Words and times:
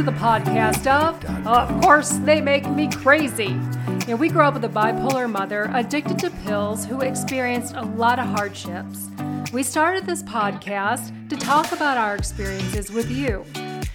to 0.00 0.06
the 0.06 0.18
podcast 0.18 0.86
of, 0.86 1.22
of 1.46 1.82
course, 1.82 2.12
they 2.24 2.40
make 2.40 2.66
me 2.70 2.88
crazy. 2.88 3.48
You 3.48 4.06
know, 4.08 4.16
we 4.16 4.30
grew 4.30 4.40
up 4.40 4.54
with 4.54 4.64
a 4.64 4.68
bipolar 4.68 5.30
mother 5.30 5.70
addicted 5.74 6.18
to 6.20 6.30
pills 6.46 6.86
who 6.86 7.02
experienced 7.02 7.74
a 7.74 7.84
lot 7.84 8.18
of 8.18 8.24
hardships. 8.24 9.08
We 9.52 9.62
started 9.62 10.06
this 10.06 10.22
podcast 10.22 11.28
to 11.28 11.36
talk 11.36 11.72
about 11.72 11.98
our 11.98 12.14
experiences 12.14 12.90
with 12.90 13.10
you. 13.10 13.44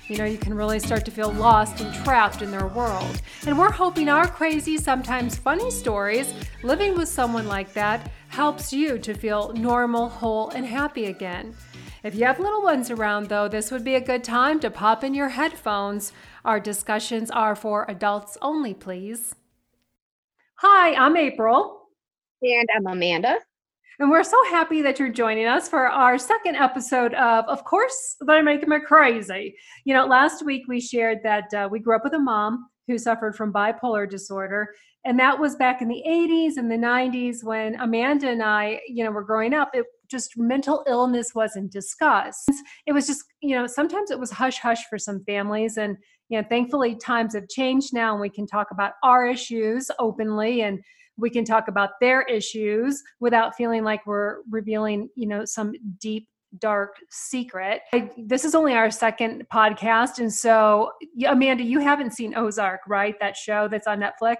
You 0.07 0.18
know, 0.18 0.26
you 0.26 0.38
can 0.38 0.54
really 0.54 0.77
start 0.77 1.05
to 1.05 1.12
feel 1.12 1.31
lost 1.31 1.81
and 1.81 1.91
trapped 2.04 2.44
in 2.44 2.52
their 2.52 2.67
world. 2.67 3.20
And 3.48 3.58
we're 3.58 3.72
hoping 3.72 4.08
our 4.08 4.27
crazy, 4.27 4.77
sometimes 4.77 5.35
funny 5.35 5.72
stories, 5.72 6.31
living 6.62 6.94
with 6.95 7.09
someone 7.09 7.48
like 7.48 7.73
that, 7.73 8.12
helps 8.27 8.72
you 8.72 8.99
to 8.99 9.16
feel 9.16 9.53
normal, 9.53 10.09
whole, 10.09 10.49
and 10.49 10.67
happy 10.67 11.05
again. 11.05 11.55
If 12.05 12.14
you 12.14 12.26
have 12.26 12.40
little 12.40 12.62
ones 12.62 12.91
around, 12.91 13.30
though, 13.30 13.48
this 13.48 13.72
would 13.72 13.84
be 13.84 13.95
a 13.95 14.00
good 14.00 14.23
time 14.23 14.59
to 14.59 14.70
pop 14.70 15.04
in 15.04 15.16
your 15.16 15.30
headphones. 15.30 16.13
Our 16.46 16.59
discussions 16.59 17.32
are 17.32 17.55
for 17.55 17.84
adults 17.90 18.38
only, 18.44 18.76
please. 18.76 19.34
Hi, 20.60 20.94
I'm 20.94 21.18
April. 21.18 21.90
And 22.44 22.70
I'm 22.76 22.86
Amanda. 22.86 23.40
And 23.98 24.12
we're 24.12 24.23
so 24.23 24.38
happy 24.52 24.84
that 24.84 24.99
you're 24.99 25.10
joining 25.10 25.48
us 25.48 25.68
for 25.68 25.88
our 25.88 26.20
second 26.20 26.58
episode 26.58 27.16
of 27.16 27.46
Of 27.46 27.63
Course 27.63 28.18
They're 28.22 28.44
Making 28.44 28.70
Me 28.70 28.82
Crazy. 28.85 29.55
You 29.84 29.96
know, 29.96 30.05
last 30.05 30.46
week 30.46 30.66
we 30.68 30.80
shared 30.80 31.22
that 31.24 31.52
uh, 31.55 31.68
we 31.72 31.80
grew 31.80 31.96
up 31.96 32.04
with 32.04 32.13
a 32.13 32.20
mom 32.20 32.70
who 32.85 32.99
suffered 32.99 33.35
from 33.35 33.52
bipolar 33.52 34.08
disorder. 34.08 34.76
And 35.05 35.18
that 35.18 35.40
was 35.40 35.55
back 35.55 35.82
in 35.82 35.88
the 35.88 36.04
80s 36.07 36.57
and 36.57 36.70
the 36.70 36.76
90s 36.76 37.44
when 37.44 37.79
Amanda 37.82 38.29
and 38.29 38.44
I, 38.44 38.82
you 38.88 39.04
know, 39.04 39.10
were 39.10 39.24
growing 39.24 39.55
up. 39.55 39.72
It 39.74 39.88
just 40.16 40.38
mental 40.38 40.84
illness 40.88 41.35
wasn't 41.35 41.71
discussed. 41.71 42.49
It 42.85 42.94
was 42.94 43.05
just, 43.05 43.24
you 43.41 43.55
know, 43.55 43.68
sometimes 43.68 44.12
it 44.12 44.20
was 44.20 44.32
hush 44.32 44.60
hush 44.60 44.85
for 44.90 44.98
some 44.98 45.24
families. 45.26 45.77
And, 45.77 45.98
you 46.30 46.40
know, 46.40 46.48
thankfully 46.48 46.96
times 46.96 47.35
have 47.35 47.49
changed 47.49 47.94
now 47.94 48.13
and 48.13 48.22
we 48.22 48.30
can 48.30 48.48
talk 48.48 48.68
about 48.72 48.94
our 49.04 49.27
issues 49.27 49.91
openly 49.99 50.62
and 50.62 50.80
we 51.18 51.30
can 51.30 51.44
talk 51.44 51.68
about 51.68 51.91
their 51.99 52.22
issues 52.24 53.02
without 53.20 53.55
feeling 53.55 53.84
like 53.84 54.05
we're 54.05 54.38
revealing, 54.49 55.10
you 55.16 55.27
know, 55.27 55.44
some 55.44 55.74
deep 55.99 56.27
dark 56.60 56.96
secret. 57.10 57.82
I, 57.94 58.12
this 58.18 58.46
is 58.46 58.55
only 58.55 58.74
our 58.74 58.90
second 58.90 59.46
podcast. 59.54 60.20
And 60.20 60.32
so, 60.32 60.91
Amanda, 61.27 61.63
you 61.63 61.79
haven't 61.79 62.13
seen 62.13 62.35
Ozark, 62.35 62.82
right? 62.88 63.16
That 63.20 63.35
show 63.35 63.68
that's 63.68 63.88
on 63.88 64.00
Netflix? 64.00 64.38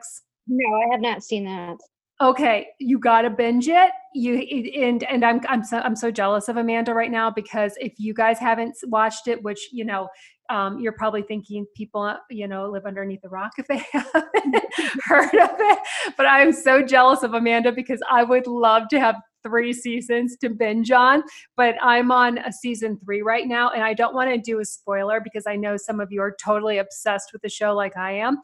No, 0.48 0.66
I 0.66 0.94
have 0.94 1.02
not 1.02 1.24
seen 1.24 1.44
that 1.46 1.78
okay 2.22 2.68
you 2.80 3.00
gotta 3.00 3.30
binge 3.30 3.68
it. 3.68 3.92
You 4.14 4.36
and 4.82 5.04
and 5.04 5.26
i'm 5.26 5.42
i'm 5.50 5.64
so 5.64 5.80
i'm 5.80 5.96
so 5.96 6.10
jealous 6.10 6.48
of 6.48 6.56
amanda 6.56 6.94
right 6.94 7.12
now 7.12 7.30
because 7.30 7.74
if 7.82 7.94
you 7.98 8.14
guys 8.14 8.40
haven't 8.40 8.78
watched 8.86 9.28
it 9.28 9.44
which 9.44 9.68
you 9.74 9.84
know 9.84 10.08
um, 10.50 10.80
you're 10.80 10.94
probably 10.94 11.24
thinking 11.24 11.66
people 11.76 12.16
you 12.30 12.48
know 12.48 12.70
live 12.70 12.86
underneath 12.86 13.22
the 13.22 13.30
rock 13.30 13.54
if 13.58 13.68
they 13.68 13.78
haven't 13.92 14.64
heard 15.04 15.34
of 15.36 15.50
it. 15.60 15.80
But 16.16 16.28
i'm 16.28 16.54
so 16.54 16.82
jealous 16.82 17.24
of 17.24 17.34
amanda 17.34 17.74
because 17.74 18.00
i 18.10 18.24
would 18.24 18.48
love 18.48 18.84
to 18.92 19.00
have 19.02 19.16
three 19.44 19.74
seasons 19.74 20.38
to 20.38 20.50
binge 20.50 20.92
on 20.92 21.22
but 21.58 21.76
i'm 21.82 22.10
on 22.12 22.38
a 22.38 22.54
season 22.54 22.98
three 23.04 23.22
right 23.22 23.48
now 23.48 23.70
and 23.72 23.84
i 23.84 23.94
don't 23.94 24.16
want 24.16 24.30
to 24.30 24.38
do 24.38 24.60
a 24.60 24.66
spoiler 24.66 25.20
because 25.20 25.44
i 25.46 25.56
know 25.56 25.76
some 25.76 26.00
of 26.00 26.12
you 26.12 26.22
are 26.22 26.36
totally 26.44 26.78
obsessed 26.78 27.32
with 27.34 27.42
the 27.42 27.50
show 27.50 27.76
like 27.76 27.98
i 27.98 28.12
am. 28.12 28.38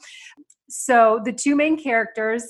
So 0.71 1.19
the 1.25 1.33
two 1.33 1.55
main 1.55 1.81
characters 1.81 2.45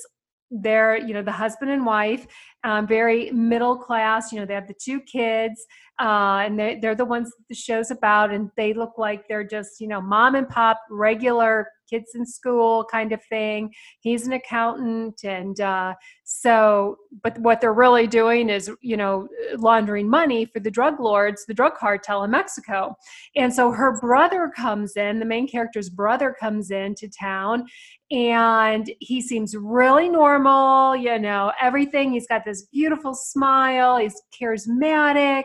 they're 0.52 0.98
you 0.98 1.14
know 1.14 1.22
the 1.22 1.32
husband 1.32 1.70
and 1.70 1.84
wife 1.84 2.26
um, 2.64 2.86
very 2.86 3.30
middle 3.30 3.76
class 3.76 4.30
you 4.30 4.38
know 4.38 4.44
they 4.44 4.54
have 4.54 4.68
the 4.68 4.74
two 4.74 5.00
kids 5.00 5.64
uh, 5.98 6.42
and 6.44 6.58
they're, 6.58 6.80
they're 6.80 6.94
the 6.94 7.04
ones 7.04 7.32
the 7.48 7.54
show's 7.54 7.90
about 7.90 8.32
and 8.32 8.50
they 8.56 8.74
look 8.74 8.98
like 8.98 9.26
they're 9.28 9.44
just 9.44 9.80
you 9.80 9.88
know 9.88 10.00
mom 10.00 10.34
and 10.34 10.48
pop 10.48 10.78
regular 10.90 11.68
kids 11.92 12.12
in 12.14 12.24
school 12.24 12.86
kind 12.90 13.12
of 13.12 13.22
thing. 13.24 13.70
He's 14.00 14.26
an 14.26 14.32
accountant 14.32 15.22
and 15.24 15.60
uh, 15.60 15.94
so 16.24 16.96
but 17.22 17.38
what 17.38 17.60
they're 17.60 17.74
really 17.74 18.06
doing 18.06 18.48
is 18.48 18.70
you 18.80 18.96
know 18.96 19.28
laundering 19.56 20.08
money 20.08 20.46
for 20.46 20.60
the 20.60 20.70
drug 20.70 20.98
lords 20.98 21.44
the 21.44 21.54
drug 21.54 21.74
cartel 21.74 22.24
in 22.24 22.30
mexico. 22.30 22.96
And 23.36 23.52
so 23.52 23.70
her 23.70 24.00
brother 24.00 24.50
comes 24.54 24.96
in 24.96 25.18
the 25.18 25.26
main 25.26 25.46
character's 25.46 25.90
brother 25.90 26.34
comes 26.38 26.70
into 26.70 27.08
town 27.08 27.66
and 28.10 28.90
he 29.00 29.20
seems 29.20 29.54
really 29.56 30.08
normal 30.08 30.96
you 30.96 31.18
know 31.18 31.52
everything. 31.60 32.12
He's 32.12 32.26
got 32.26 32.44
this 32.44 32.62
beautiful 32.72 33.14
smile. 33.14 33.98
He's 33.98 34.20
charismatic. 34.40 35.44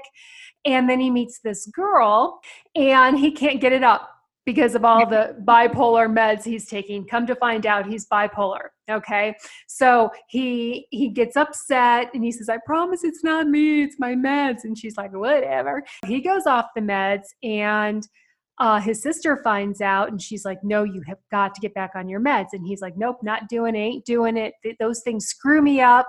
And 0.66 0.90
then 0.90 1.00
he 1.00 1.09
meets 1.09 1.40
this 1.40 1.66
girl 1.68 2.41
and 2.75 3.18
he 3.18 3.31
can't 3.31 3.62
get 3.62 3.72
it 3.72 3.84
up 3.84 4.16
because 4.47 4.75
of 4.75 4.85
all 4.85 5.06
the 5.06 5.35
bipolar 5.44 6.08
meds 6.08 6.46
he's 6.46 6.68
taking. 6.68 7.06
Come 7.06 7.28
to 7.28 7.35
find 7.35 7.66
out 7.66 7.85
he's 7.85 8.08
bipolar 8.08 8.69
okay? 8.90 9.35
So 9.68 10.09
he 10.30 10.88
he 10.90 11.09
gets 11.09 11.35
upset 11.35 12.09
and 12.13 12.24
he 12.24 12.31
says 12.31 12.47
i 12.47 12.58
promise 12.66 13.03
it's 13.03 13.25
not 13.25 13.47
me 13.47 13.84
it's 13.84 13.97
my 14.00 14.16
meds. 14.16 14.63
And 14.63 14.78
she's 14.78 14.96
like 14.96 15.13
whatever. 15.13 15.84
He 16.06 16.22
goes 16.22 16.46
off 16.46 16.68
the 16.75 16.81
meds 16.81 17.25
and 17.44 18.08
uh, 18.59 18.80
his 18.80 19.03
sister 19.03 19.38
finds 19.44 19.81
out 19.81 20.09
and 20.09 20.19
she's 20.19 20.44
like 20.46 20.58
no 20.64 20.84
you 20.84 21.03
have 21.06 21.19
got 21.29 21.53
to 21.53 21.62
get 21.62 21.74
back 21.74 21.91
on 21.96 22.08
your 22.08 22.22
meds. 22.22 22.47
And 22.53 22.66
he's 22.66 22.81
like 22.81 22.96
nope 22.96 23.18
not 23.22 23.50
doing 23.50 23.75
it 23.75 23.79
ain't 23.79 24.06
doing 24.06 24.38
it. 24.38 24.53
Th- 24.64 24.78
those 24.79 25.02
things 25.03 25.25
screw 25.25 25.62
me 25.62 25.81
up. 25.81 26.08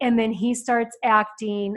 And 0.00 0.18
then 0.18 0.32
he 0.32 0.54
starts 0.54 0.98
acting 1.04 1.76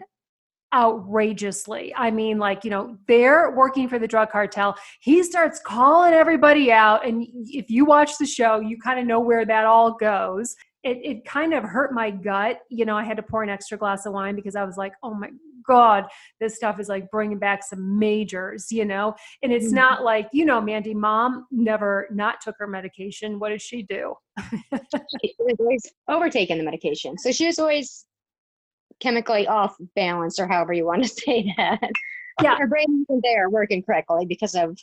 outrageously. 0.73 1.93
I 1.95 2.11
mean, 2.11 2.37
like, 2.37 2.63
you 2.63 2.69
know, 2.69 2.97
they're 3.07 3.51
working 3.51 3.87
for 3.89 3.99
the 3.99 4.07
drug 4.07 4.29
cartel. 4.31 4.75
He 4.99 5.23
starts 5.23 5.59
calling 5.59 6.13
everybody 6.13 6.71
out. 6.71 7.05
And 7.05 7.25
if 7.45 7.69
you 7.69 7.85
watch 7.85 8.17
the 8.19 8.25
show, 8.25 8.59
you 8.59 8.77
kind 8.77 8.99
of 8.99 9.05
know 9.05 9.19
where 9.19 9.45
that 9.45 9.65
all 9.65 9.93
goes. 9.93 10.55
It, 10.83 10.99
it 11.03 11.25
kind 11.25 11.53
of 11.53 11.63
hurt 11.63 11.93
my 11.93 12.11
gut. 12.11 12.59
You 12.69 12.85
know, 12.85 12.95
I 12.95 13.03
had 13.03 13.17
to 13.17 13.23
pour 13.23 13.43
an 13.43 13.49
extra 13.49 13.77
glass 13.77 14.05
of 14.05 14.13
wine 14.13 14.35
because 14.35 14.55
I 14.55 14.63
was 14.63 14.77
like, 14.77 14.93
oh 15.03 15.13
my 15.13 15.29
God, 15.67 16.05
this 16.39 16.55
stuff 16.55 16.79
is 16.79 16.89
like 16.89 17.11
bringing 17.11 17.37
back 17.37 17.63
some 17.63 17.99
majors, 17.99 18.71
you 18.71 18.85
know? 18.85 19.13
And 19.43 19.51
it's 19.51 19.67
mm-hmm. 19.67 19.75
not 19.75 20.03
like, 20.03 20.27
you 20.31 20.45
know, 20.45 20.59
Mandy, 20.59 20.93
mom 20.93 21.45
never 21.51 22.07
not 22.11 22.41
took 22.41 22.55
her 22.59 22.67
medication. 22.67 23.39
What 23.39 23.49
does 23.49 23.61
she 23.61 23.83
do? 23.83 24.15
she 24.41 25.35
was 25.37 25.55
always 25.59 25.81
overtaking 26.07 26.57
the 26.57 26.63
medication. 26.63 27.17
So 27.17 27.31
she 27.31 27.45
was 27.45 27.59
always 27.59 28.05
chemically 28.99 29.47
off 29.47 29.75
balance 29.95 30.39
or 30.39 30.47
however 30.47 30.73
you 30.73 30.85
want 30.85 31.03
to 31.03 31.09
say 31.25 31.53
that. 31.57 31.91
Yeah. 32.41 32.57
Her 32.57 32.67
brain 32.67 33.05
isn't 33.09 33.21
there 33.23 33.49
working 33.49 33.83
correctly 33.83 34.25
because 34.25 34.55
of 34.55 34.77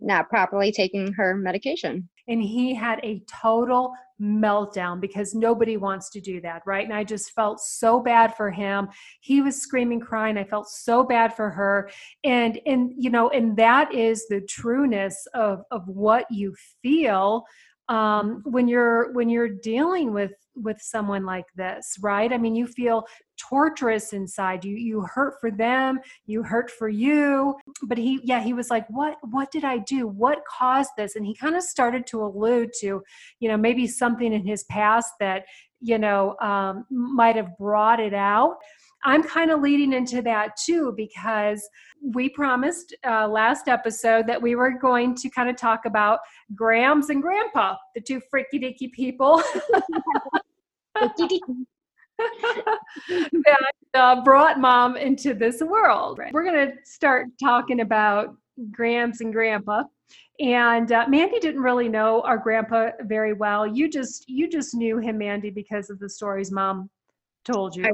not 0.00 0.28
properly 0.28 0.72
taking 0.72 1.12
her 1.14 1.34
medication. 1.34 2.08
And 2.28 2.42
he 2.42 2.74
had 2.74 3.00
a 3.02 3.22
total 3.40 3.94
meltdown 4.20 5.00
because 5.00 5.34
nobody 5.34 5.76
wants 5.76 6.10
to 6.10 6.20
do 6.20 6.40
that, 6.40 6.62
right? 6.66 6.84
And 6.84 6.94
I 6.94 7.04
just 7.04 7.32
felt 7.32 7.60
so 7.60 8.00
bad 8.00 8.34
for 8.34 8.50
him. 8.50 8.88
He 9.20 9.42
was 9.42 9.60
screaming, 9.60 10.00
crying. 10.00 10.38
I 10.38 10.44
felt 10.44 10.68
so 10.68 11.04
bad 11.04 11.34
for 11.34 11.50
her. 11.50 11.90
And 12.24 12.60
and 12.66 12.92
you 12.96 13.10
know, 13.10 13.28
and 13.30 13.56
that 13.56 13.94
is 13.94 14.26
the 14.28 14.40
trueness 14.42 15.26
of 15.34 15.62
of 15.70 15.86
what 15.86 16.26
you 16.30 16.54
feel 16.82 17.44
um, 17.88 18.42
when 18.44 18.68
you're 18.68 19.12
when 19.12 19.28
you're 19.28 19.48
dealing 19.48 20.12
with 20.12 20.32
with 20.56 20.80
someone 20.80 21.24
like 21.24 21.46
this 21.54 21.96
right? 22.00 22.32
I 22.32 22.38
mean 22.38 22.54
you 22.54 22.66
feel 22.66 23.06
torturous 23.36 24.12
inside. 24.12 24.64
You 24.64 24.76
you 24.76 25.02
hurt 25.02 25.34
for 25.40 25.50
them 25.50 26.00
you 26.26 26.42
hurt 26.42 26.70
for 26.70 26.88
you. 26.88 27.54
But 27.82 27.98
he 27.98 28.20
yeah 28.24 28.40
he 28.42 28.52
was 28.52 28.70
like 28.70 28.86
what 28.88 29.16
what 29.22 29.50
did 29.50 29.64
i 29.64 29.78
do? 29.78 30.06
What 30.06 30.38
caused 30.58 30.90
this? 30.96 31.16
And 31.16 31.26
he 31.26 31.34
kind 31.34 31.56
of 31.56 31.62
started 31.62 32.06
to 32.08 32.22
allude 32.22 32.70
to 32.80 33.02
you 33.40 33.48
know 33.48 33.56
maybe 33.56 33.86
something 33.86 34.32
in 34.32 34.46
his 34.46 34.64
past 34.64 35.12
that 35.20 35.44
you 35.80 35.98
know 35.98 36.36
um, 36.40 36.84
might 36.90 37.36
have 37.36 37.56
brought 37.58 38.00
it 38.00 38.14
out. 38.14 38.56
I'm 39.04 39.22
kind 39.22 39.50
of 39.52 39.60
leading 39.60 39.92
into 39.92 40.20
that 40.22 40.56
too 40.56 40.92
because 40.96 41.66
we 42.02 42.28
promised 42.28 42.94
uh, 43.06 43.28
last 43.28 43.68
episode 43.68 44.26
that 44.26 44.40
we 44.40 44.56
were 44.56 44.76
going 44.78 45.14
to 45.16 45.30
kind 45.30 45.48
of 45.48 45.56
talk 45.56 45.84
about 45.86 46.18
Grams 46.54 47.10
and 47.10 47.22
Grandpa, 47.22 47.76
the 47.94 48.00
two 48.00 48.20
freaky 48.30 48.58
dicky 48.58 48.88
people 48.88 49.42
that 52.18 53.72
uh, 53.94 54.22
brought 54.22 54.58
mom 54.60 54.96
into 54.96 55.34
this 55.34 55.60
world. 55.60 56.20
We're 56.32 56.44
going 56.44 56.68
to 56.68 56.72
start 56.84 57.26
talking 57.42 57.80
about 57.80 58.36
Grams 58.70 59.20
and 59.20 59.32
Grandpa. 59.32 59.84
And 60.38 60.92
uh, 60.92 61.06
Mandy 61.08 61.38
didn't 61.38 61.62
really 61.62 61.88
know 61.88 62.20
our 62.22 62.36
grandpa 62.36 62.90
very 63.02 63.32
well. 63.32 63.66
You 63.66 63.88
just 63.88 64.28
you 64.28 64.48
just 64.48 64.74
knew 64.74 64.98
him, 64.98 65.18
Mandy, 65.18 65.50
because 65.50 65.88
of 65.88 65.98
the 65.98 66.08
stories 66.08 66.52
mom 66.52 66.90
told 67.44 67.76
you. 67.76 67.86
I- 67.86 67.92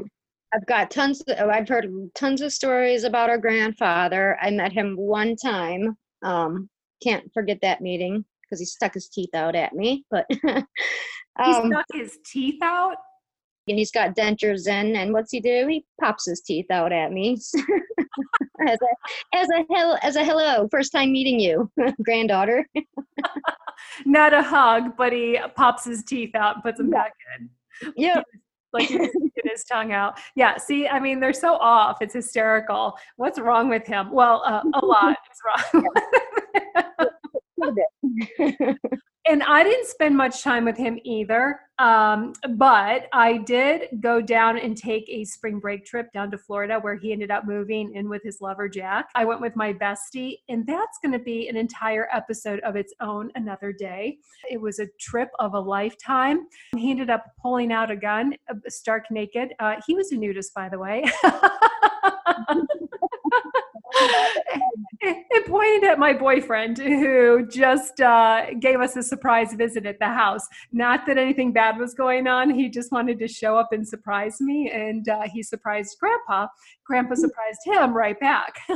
I've 0.54 0.66
got 0.66 0.90
tons. 0.90 1.22
Of, 1.22 1.48
I've 1.48 1.66
heard 1.66 1.86
tons 2.14 2.42
of 2.42 2.52
stories 2.52 3.04
about 3.04 3.30
our 3.30 3.38
grandfather. 3.38 4.36
I 4.42 4.50
met 4.50 4.70
him 4.70 4.96
one 4.96 5.34
time. 5.34 5.96
Um, 6.22 6.68
can't 7.02 7.24
forget 7.32 7.58
that 7.62 7.80
meeting 7.80 8.22
because 8.42 8.60
he 8.60 8.66
stuck 8.66 8.92
his 8.92 9.08
teeth 9.08 9.34
out 9.34 9.54
at 9.54 9.72
me. 9.72 10.04
But 10.10 10.26
um, 11.42 11.62
he 11.64 11.68
stuck 11.70 11.86
his 11.92 12.18
teeth 12.24 12.62
out. 12.62 12.96
and 13.68 13.78
he's 13.78 13.90
got 13.90 14.16
dentures 14.16 14.66
in. 14.66 14.96
And 14.96 15.12
what's 15.12 15.30
he 15.30 15.40
do? 15.40 15.66
He 15.68 15.84
pops 16.00 16.26
his 16.26 16.40
teeth 16.40 16.66
out 16.70 16.92
at 16.92 17.12
me 17.12 17.34
as 18.68 18.78
a 18.80 19.36
as 19.36 19.48
a 19.50 19.64
hell 19.74 19.98
as 20.02 20.16
a 20.16 20.24
hello, 20.24 20.68
first 20.70 20.92
time 20.92 21.12
meeting 21.12 21.40
you, 21.40 21.70
granddaughter. 22.04 22.66
Not 24.04 24.32
a 24.32 24.42
hug, 24.42 24.96
but 24.96 25.12
he 25.12 25.38
pops 25.56 25.84
his 25.84 26.02
teeth 26.04 26.34
out 26.34 26.56
and 26.56 26.62
puts 26.62 26.78
them 26.78 26.90
back 26.90 27.12
in. 27.38 27.50
Yeah. 27.96 28.22
like 28.72 28.88
he 28.88 28.96
get 28.98 29.50
his 29.50 29.64
tongue 29.64 29.92
out. 29.92 30.18
Yeah. 30.34 30.56
See, 30.56 30.86
I 30.88 31.00
mean, 31.00 31.20
they're 31.20 31.32
so 31.32 31.54
off. 31.54 31.98
It's 32.00 32.14
hysterical. 32.14 32.96
What's 33.16 33.38
wrong 33.38 33.68
with 33.68 33.86
him? 33.86 34.10
Well, 34.12 34.42
uh, 34.46 34.62
a 34.74 34.84
lot 34.84 35.16
is 35.72 35.84
wrong 37.58 37.78
and 39.26 39.42
I 39.42 39.62
didn't 39.62 39.86
spend 39.86 40.16
much 40.16 40.42
time 40.42 40.64
with 40.64 40.76
him 40.76 40.98
either. 41.04 41.60
Um, 41.78 42.32
but 42.56 43.08
I 43.12 43.38
did 43.38 43.88
go 44.00 44.20
down 44.20 44.58
and 44.58 44.76
take 44.76 45.04
a 45.08 45.24
spring 45.24 45.58
break 45.58 45.84
trip 45.84 46.12
down 46.12 46.30
to 46.30 46.38
Florida 46.38 46.78
where 46.80 46.94
he 46.96 47.12
ended 47.12 47.30
up 47.30 47.44
moving 47.44 47.94
in 47.94 48.08
with 48.08 48.22
his 48.22 48.40
lover, 48.40 48.68
Jack. 48.68 49.08
I 49.14 49.24
went 49.24 49.40
with 49.40 49.56
my 49.56 49.72
bestie, 49.72 50.38
and 50.48 50.66
that's 50.66 50.98
going 51.02 51.12
to 51.12 51.18
be 51.18 51.48
an 51.48 51.56
entire 51.56 52.08
episode 52.12 52.60
of 52.60 52.76
its 52.76 52.94
own 53.00 53.30
another 53.34 53.72
day. 53.72 54.18
It 54.50 54.60
was 54.60 54.78
a 54.78 54.86
trip 55.00 55.30
of 55.38 55.54
a 55.54 55.60
lifetime. 55.60 56.46
He 56.76 56.90
ended 56.90 57.10
up 57.10 57.24
pulling 57.40 57.72
out 57.72 57.90
a 57.90 57.96
gun, 57.96 58.34
uh, 58.48 58.54
stark 58.68 59.04
naked. 59.10 59.54
Uh, 59.58 59.76
he 59.86 59.94
was 59.94 60.12
a 60.12 60.16
nudist, 60.16 60.54
by 60.54 60.68
the 60.68 60.78
way. 60.78 61.04
it 65.00 65.46
pointed 65.46 65.84
at 65.84 65.98
my 65.98 66.12
boyfriend 66.12 66.78
who 66.78 67.46
just 67.46 68.00
uh, 68.00 68.46
gave 68.60 68.80
us 68.80 68.96
a 68.96 69.02
surprise 69.02 69.52
visit 69.54 69.86
at 69.86 69.98
the 69.98 70.06
house. 70.06 70.46
Not 70.72 71.06
that 71.06 71.18
anything 71.18 71.52
bad 71.52 71.78
was 71.78 71.94
going 71.94 72.26
on. 72.26 72.50
He 72.50 72.68
just 72.68 72.92
wanted 72.92 73.18
to 73.18 73.28
show 73.28 73.56
up 73.56 73.72
and 73.72 73.86
surprise 73.86 74.40
me. 74.40 74.70
And 74.70 75.08
uh, 75.08 75.22
he 75.32 75.42
surprised 75.42 75.96
Grandpa. 75.98 76.48
Grandpa 76.84 77.14
surprised 77.14 77.60
him 77.64 77.94
right 77.94 78.18
back. 78.18 78.54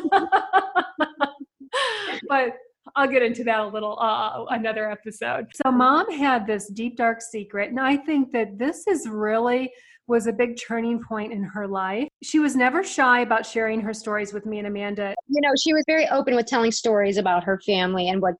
but 2.28 2.56
I'll 2.94 3.08
get 3.08 3.22
into 3.22 3.42
that 3.44 3.60
a 3.60 3.66
little 3.66 3.98
uh, 4.00 4.44
another 4.50 4.90
episode. 4.90 5.46
So 5.54 5.70
mom 5.72 6.10
had 6.10 6.46
this 6.46 6.68
deep 6.68 6.96
dark 6.96 7.20
secret, 7.20 7.70
and 7.70 7.80
I 7.80 7.96
think 7.96 8.32
that 8.32 8.58
this 8.58 8.86
is 8.86 9.08
really 9.08 9.72
was 10.08 10.28
a 10.28 10.32
big 10.32 10.56
turning 10.56 11.02
point 11.02 11.32
in 11.32 11.42
her 11.42 11.66
life. 11.66 12.08
She 12.22 12.38
was 12.38 12.54
never 12.54 12.84
shy 12.84 13.20
about 13.20 13.44
sharing 13.44 13.80
her 13.80 13.92
stories 13.92 14.32
with 14.32 14.46
me 14.46 14.58
and 14.58 14.68
Amanda. 14.68 15.14
You 15.26 15.40
know, 15.40 15.50
she 15.60 15.72
was 15.72 15.82
very 15.86 16.06
open 16.08 16.36
with 16.36 16.46
telling 16.46 16.70
stories 16.70 17.16
about 17.16 17.42
her 17.44 17.60
family 17.66 18.08
and 18.08 18.22
what 18.22 18.34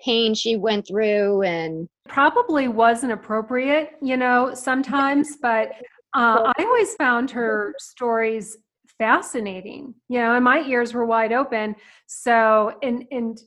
pain 0.00 0.34
she 0.34 0.56
went 0.56 0.86
through 0.86 1.42
and 1.42 1.88
probably 2.08 2.68
wasn't 2.68 3.12
appropriate, 3.12 3.90
you 4.00 4.16
know, 4.16 4.54
sometimes, 4.54 5.36
but 5.42 5.72
uh, 6.16 6.52
I 6.56 6.62
always 6.62 6.94
found 6.94 7.30
her 7.32 7.74
stories 7.78 8.56
fascinating, 8.98 9.94
you 10.08 10.18
know, 10.18 10.34
and 10.34 10.44
my 10.44 10.60
ears 10.60 10.94
were 10.94 11.04
wide 11.04 11.32
open. 11.32 11.74
So, 12.06 12.78
and, 12.82 13.04
and, 13.10 13.38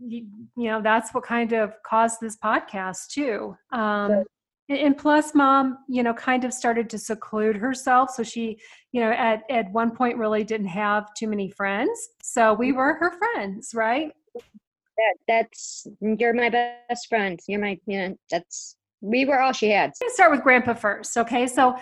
you, 0.00 0.26
you 0.56 0.70
know, 0.70 0.82
that's 0.82 1.12
what 1.14 1.24
kind 1.24 1.52
of 1.52 1.74
caused 1.84 2.20
this 2.20 2.36
podcast 2.36 3.08
too. 3.08 3.56
Um, 3.72 4.24
and 4.68 4.96
plus 4.96 5.34
mom 5.34 5.78
you 5.88 6.02
know 6.02 6.12
kind 6.12 6.44
of 6.44 6.52
started 6.52 6.90
to 6.90 6.98
seclude 6.98 7.56
herself. 7.56 8.10
So 8.10 8.22
she 8.22 8.58
you 8.92 9.00
know 9.00 9.10
at 9.12 9.42
at 9.50 9.70
one 9.70 9.94
point 9.94 10.18
really 10.18 10.44
didn't 10.44 10.66
have 10.68 11.12
too 11.14 11.28
many 11.28 11.50
friends. 11.50 12.08
So 12.22 12.54
we 12.54 12.72
were 12.72 12.94
her 12.94 13.12
friends 13.16 13.72
right? 13.74 14.12
That, 14.34 15.14
that's 15.28 15.86
you're 16.00 16.32
my 16.32 16.48
best 16.48 17.08
friend 17.08 17.38
you're 17.46 17.60
my 17.60 17.78
you 17.86 17.98
know 17.98 18.16
that's 18.30 18.76
we 19.02 19.24
were 19.24 19.40
all 19.40 19.52
she 19.52 19.70
had. 19.70 19.92
Let's 20.00 20.14
start 20.14 20.32
with 20.32 20.42
grandpa 20.42 20.74
first 20.74 21.16
okay? 21.16 21.46
So 21.46 21.76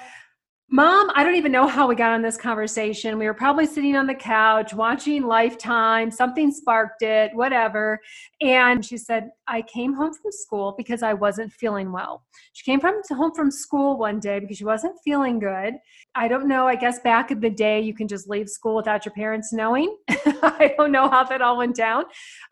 Mom, 0.70 1.10
I 1.14 1.22
don't 1.22 1.34
even 1.34 1.52
know 1.52 1.68
how 1.68 1.86
we 1.86 1.94
got 1.94 2.12
on 2.12 2.22
this 2.22 2.38
conversation. 2.38 3.18
We 3.18 3.26
were 3.26 3.34
probably 3.34 3.66
sitting 3.66 3.96
on 3.96 4.06
the 4.06 4.14
couch 4.14 4.72
watching 4.72 5.24
Lifetime, 5.24 6.10
something 6.10 6.50
sparked 6.50 7.02
it, 7.02 7.34
whatever. 7.34 8.00
And 8.40 8.82
she 8.82 8.96
said, 8.96 9.28
I 9.46 9.60
came 9.60 9.92
home 9.92 10.14
from 10.14 10.32
school 10.32 10.74
because 10.78 11.02
I 11.02 11.12
wasn't 11.12 11.52
feeling 11.52 11.92
well. 11.92 12.24
She 12.54 12.64
came 12.64 12.80
from 12.80 13.02
home 13.10 13.32
from 13.34 13.50
school 13.50 13.98
one 13.98 14.18
day 14.20 14.40
because 14.40 14.56
she 14.56 14.64
wasn't 14.64 14.98
feeling 15.04 15.38
good. 15.38 15.74
I 16.14 16.28
don't 16.28 16.48
know. 16.48 16.66
I 16.66 16.76
guess 16.76 16.98
back 17.00 17.30
in 17.30 17.40
the 17.40 17.50
day, 17.50 17.80
you 17.82 17.92
can 17.92 18.08
just 18.08 18.28
leave 18.28 18.48
school 18.48 18.76
without 18.76 19.04
your 19.04 19.12
parents 19.12 19.52
knowing. 19.52 19.94
I 20.08 20.74
don't 20.78 20.92
know 20.92 21.10
how 21.10 21.24
that 21.24 21.42
all 21.42 21.58
went 21.58 21.76
down. 21.76 22.04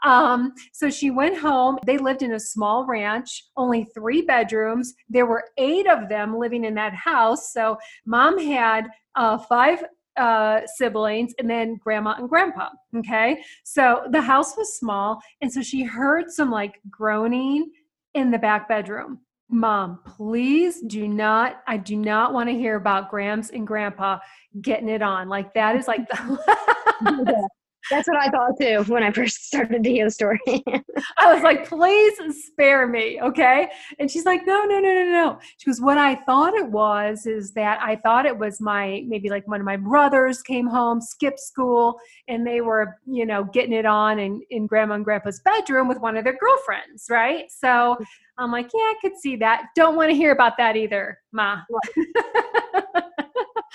Um, 0.04 0.52
so 0.72 0.90
she 0.90 1.10
went 1.10 1.38
home. 1.38 1.78
They 1.86 1.96
lived 1.96 2.22
in 2.22 2.34
a 2.34 2.40
small 2.40 2.84
ranch, 2.84 3.44
only 3.56 3.84
three 3.94 4.20
bedrooms. 4.22 4.92
There 5.08 5.26
were 5.26 5.44
eight 5.56 5.86
of 5.86 6.10
them 6.10 6.36
living 6.36 6.64
in 6.64 6.74
that 6.74 6.92
house. 6.92 7.54
So 7.54 7.78
mom 8.04 8.38
had 8.38 8.88
uh, 9.14 9.38
five 9.38 9.84
uh, 10.16 10.60
siblings 10.76 11.32
and 11.38 11.48
then 11.48 11.76
grandma 11.76 12.14
and 12.18 12.28
grandpa. 12.28 12.68
Okay. 12.96 13.42
So 13.64 14.06
the 14.10 14.20
house 14.20 14.56
was 14.56 14.76
small. 14.76 15.20
And 15.40 15.52
so 15.52 15.62
she 15.62 15.82
heard 15.82 16.30
some 16.30 16.50
like 16.50 16.80
groaning 16.90 17.70
in 18.14 18.30
the 18.30 18.38
back 18.38 18.68
bedroom. 18.68 19.20
Mom, 19.48 20.00
please 20.06 20.80
do 20.86 21.06
not, 21.06 21.62
I 21.66 21.76
do 21.76 21.96
not 21.96 22.32
want 22.32 22.48
to 22.48 22.54
hear 22.54 22.76
about 22.76 23.10
Grams 23.10 23.50
and 23.50 23.66
Grandpa 23.66 24.18
getting 24.62 24.88
it 24.88 25.02
on. 25.02 25.28
Like 25.28 25.52
that 25.52 25.76
is 25.76 25.86
like 25.86 26.08
the 26.08 27.48
That's 27.90 28.08
what 28.08 28.16
I 28.16 28.28
thought 28.28 28.58
too 28.60 28.84
when 28.92 29.02
I 29.02 29.10
first 29.10 29.44
started 29.46 29.82
to 29.82 29.90
hear 29.90 30.04
the 30.04 30.10
story. 30.10 30.40
I 30.46 31.32
was 31.32 31.42
like, 31.42 31.68
please 31.68 32.14
spare 32.46 32.86
me, 32.86 33.20
okay? 33.20 33.68
And 33.98 34.10
she's 34.10 34.24
like, 34.24 34.46
no, 34.46 34.64
no, 34.64 34.78
no, 34.78 34.92
no, 34.92 35.04
no. 35.10 35.38
She 35.58 35.66
goes, 35.66 35.80
what 35.80 35.98
I 35.98 36.14
thought 36.14 36.54
it 36.54 36.70
was 36.70 37.26
is 37.26 37.52
that 37.52 37.80
I 37.82 37.96
thought 37.96 38.26
it 38.26 38.36
was 38.36 38.60
my 38.60 39.02
maybe 39.06 39.28
like 39.28 39.46
one 39.48 39.60
of 39.60 39.66
my 39.66 39.76
brothers 39.76 40.42
came 40.42 40.66
home, 40.66 41.00
skipped 41.00 41.40
school, 41.40 41.98
and 42.28 42.46
they 42.46 42.60
were, 42.60 42.98
you 43.06 43.26
know, 43.26 43.44
getting 43.44 43.72
it 43.72 43.86
on 43.86 44.18
in, 44.18 44.42
in 44.50 44.66
grandma 44.66 44.94
and 44.94 45.04
grandpa's 45.04 45.40
bedroom 45.40 45.88
with 45.88 45.98
one 45.98 46.16
of 46.16 46.24
their 46.24 46.36
girlfriends, 46.38 47.06
right? 47.10 47.50
So 47.50 47.98
I'm 48.38 48.50
like, 48.50 48.70
yeah, 48.74 48.80
I 48.80 48.94
could 49.00 49.16
see 49.18 49.36
that. 49.36 49.66
Don't 49.76 49.96
want 49.96 50.10
to 50.10 50.16
hear 50.16 50.32
about 50.32 50.56
that 50.58 50.76
either, 50.76 51.18
Ma. 51.32 51.62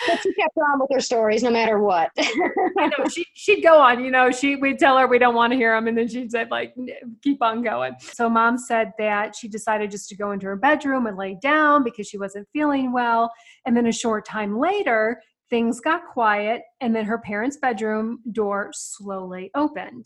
but 0.07 0.21
she 0.21 0.33
kept 0.33 0.57
on 0.57 0.79
with 0.79 0.89
her 0.91 0.99
stories 0.99 1.43
no 1.43 1.51
matter 1.51 1.79
what. 1.79 2.09
I 2.17 2.87
know 2.97 3.05
she 3.11 3.25
she'd 3.33 3.61
go 3.61 3.79
on. 3.79 4.03
You 4.03 4.11
know, 4.11 4.31
she 4.31 4.55
we'd 4.55 4.79
tell 4.79 4.97
her 4.97 5.07
we 5.07 5.19
don't 5.19 5.35
want 5.35 5.51
to 5.53 5.57
hear 5.57 5.75
them, 5.75 5.87
and 5.87 5.97
then 5.97 6.07
she'd 6.07 6.31
say 6.31 6.45
like 6.49 6.73
keep 7.21 7.41
on 7.41 7.61
going. 7.61 7.95
So 7.99 8.29
mom 8.29 8.57
said 8.57 8.93
that 8.97 9.35
she 9.35 9.47
decided 9.47 9.91
just 9.91 10.09
to 10.09 10.15
go 10.15 10.31
into 10.31 10.47
her 10.47 10.55
bedroom 10.55 11.07
and 11.07 11.17
lay 11.17 11.37
down 11.41 11.83
because 11.83 12.07
she 12.07 12.17
wasn't 12.17 12.47
feeling 12.53 12.91
well. 12.91 13.31
And 13.65 13.75
then 13.75 13.87
a 13.87 13.91
short 13.91 14.25
time 14.25 14.59
later, 14.59 15.21
things 15.49 15.79
got 15.79 16.01
quiet, 16.11 16.61
and 16.81 16.95
then 16.95 17.05
her 17.05 17.17
parents' 17.17 17.57
bedroom 17.57 18.19
door 18.31 18.71
slowly 18.73 19.51
opened. 19.55 20.05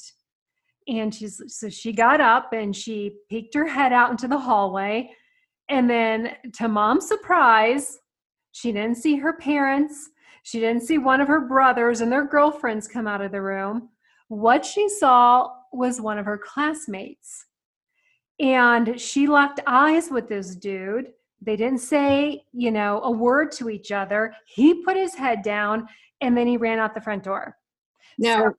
And 0.87 1.13
she's 1.13 1.41
so 1.47 1.69
she 1.69 1.93
got 1.93 2.21
up 2.21 2.53
and 2.53 2.75
she 2.75 3.17
peeked 3.29 3.53
her 3.53 3.67
head 3.67 3.93
out 3.93 4.11
into 4.11 4.27
the 4.27 4.37
hallway. 4.37 5.11
And 5.69 5.89
then, 5.89 6.35
to 6.55 6.67
mom's 6.67 7.07
surprise, 7.07 7.97
she 8.51 8.71
didn't 8.71 8.97
see 8.97 9.17
her 9.17 9.33
parents. 9.33 10.09
She 10.43 10.59
didn't 10.59 10.83
see 10.83 10.97
one 10.97 11.21
of 11.21 11.27
her 11.27 11.41
brothers 11.41 12.01
and 12.01 12.11
their 12.11 12.25
girlfriends 12.25 12.87
come 12.87 13.07
out 13.07 13.21
of 13.21 13.31
the 13.31 13.41
room. 13.41 13.89
What 14.27 14.65
she 14.65 14.89
saw 14.89 15.49
was 15.71 16.01
one 16.01 16.17
of 16.17 16.25
her 16.25 16.37
classmates. 16.37 17.45
And 18.39 18.99
she 18.99 19.27
locked 19.27 19.59
eyes 19.67 20.09
with 20.09 20.27
this 20.27 20.55
dude. 20.55 21.11
They 21.41 21.55
didn't 21.55 21.79
say, 21.79 22.43
you 22.53 22.71
know, 22.71 23.01
a 23.03 23.11
word 23.11 23.51
to 23.53 23.69
each 23.69 23.91
other. 23.91 24.33
He 24.47 24.83
put 24.83 24.97
his 24.97 25.13
head 25.13 25.43
down 25.43 25.87
and 26.21 26.35
then 26.35 26.47
he 26.47 26.57
ran 26.57 26.79
out 26.79 26.93
the 26.93 27.01
front 27.01 27.23
door. 27.23 27.57
No, 28.17 28.37
so, 28.37 28.53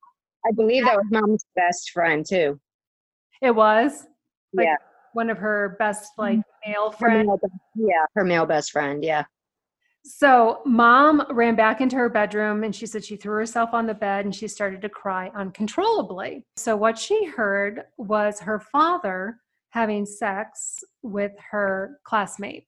I 0.47 0.53
believe 0.53 0.85
that 0.85 0.97
was 0.97 1.07
mom's 1.11 1.45
best 1.55 1.91
friend 1.91 2.25
too. 2.27 2.61
It 3.41 3.55
was? 3.55 4.07
Like 4.53 4.67
yeah. 4.67 4.77
One 5.15 5.31
of 5.31 5.39
her 5.39 5.77
best 5.79 6.13
like 6.17 6.39
mm-hmm. 6.39 6.71
male 6.71 6.93
friends. 6.93 7.29
Yeah, 7.75 8.05
her 8.15 8.25
male 8.25 8.47
best 8.47 8.71
friend, 8.73 9.05
yeah. 9.05 9.25
So, 10.05 10.63
mom 10.67 11.25
ran 11.31 11.55
back 11.55 11.81
into 11.81 11.97
her 11.97 12.09
bedroom 12.09 12.65
and 12.65 12.75
she 12.75 12.87
said 12.87 13.05
she 13.05 13.17
threw 13.17 13.37
herself 13.37 13.71
on 13.73 13.87
the 13.87 13.95
bed 13.95 14.25
and 14.25 14.35
she 14.35 14.49
started 14.49 14.83
to 14.83 14.89
cry 14.89 15.31
uncontrollably. 15.35 16.45
So, 16.57 16.77
what 16.77 16.99
she 16.99 17.25
heard 17.25 17.85
was 17.99 18.41
her 18.41 18.59
father 18.59 19.39
having 19.71 20.05
sex 20.05 20.83
with 21.03 21.33
her 21.51 21.99
classmate. 22.05 22.67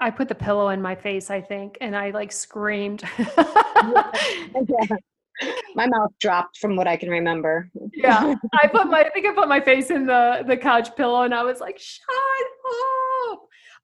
I 0.00 0.10
put 0.10 0.28
the 0.28 0.34
pillow 0.34 0.70
in 0.70 0.80
my 0.80 0.94
face, 0.94 1.30
I 1.30 1.40
think, 1.40 1.76
and 1.80 1.94
I 1.94 2.10
like 2.10 2.32
screamed. 2.32 3.02
yeah. 3.18 4.86
My 5.74 5.86
mouth 5.86 6.10
dropped 6.20 6.58
from 6.58 6.76
what 6.76 6.86
I 6.86 6.96
can 6.96 7.10
remember. 7.10 7.70
yeah. 7.94 8.34
I 8.54 8.66
put 8.68 8.88
my 8.88 9.00
I 9.00 9.10
think 9.10 9.26
I 9.26 9.34
put 9.34 9.48
my 9.48 9.60
face 9.60 9.90
in 9.90 10.06
the 10.06 10.44
the 10.46 10.56
couch 10.56 10.94
pillow 10.96 11.22
and 11.22 11.34
I 11.34 11.42
was 11.42 11.60
like, 11.60 11.78
"Shut 11.78 12.06
up." 12.08 13.09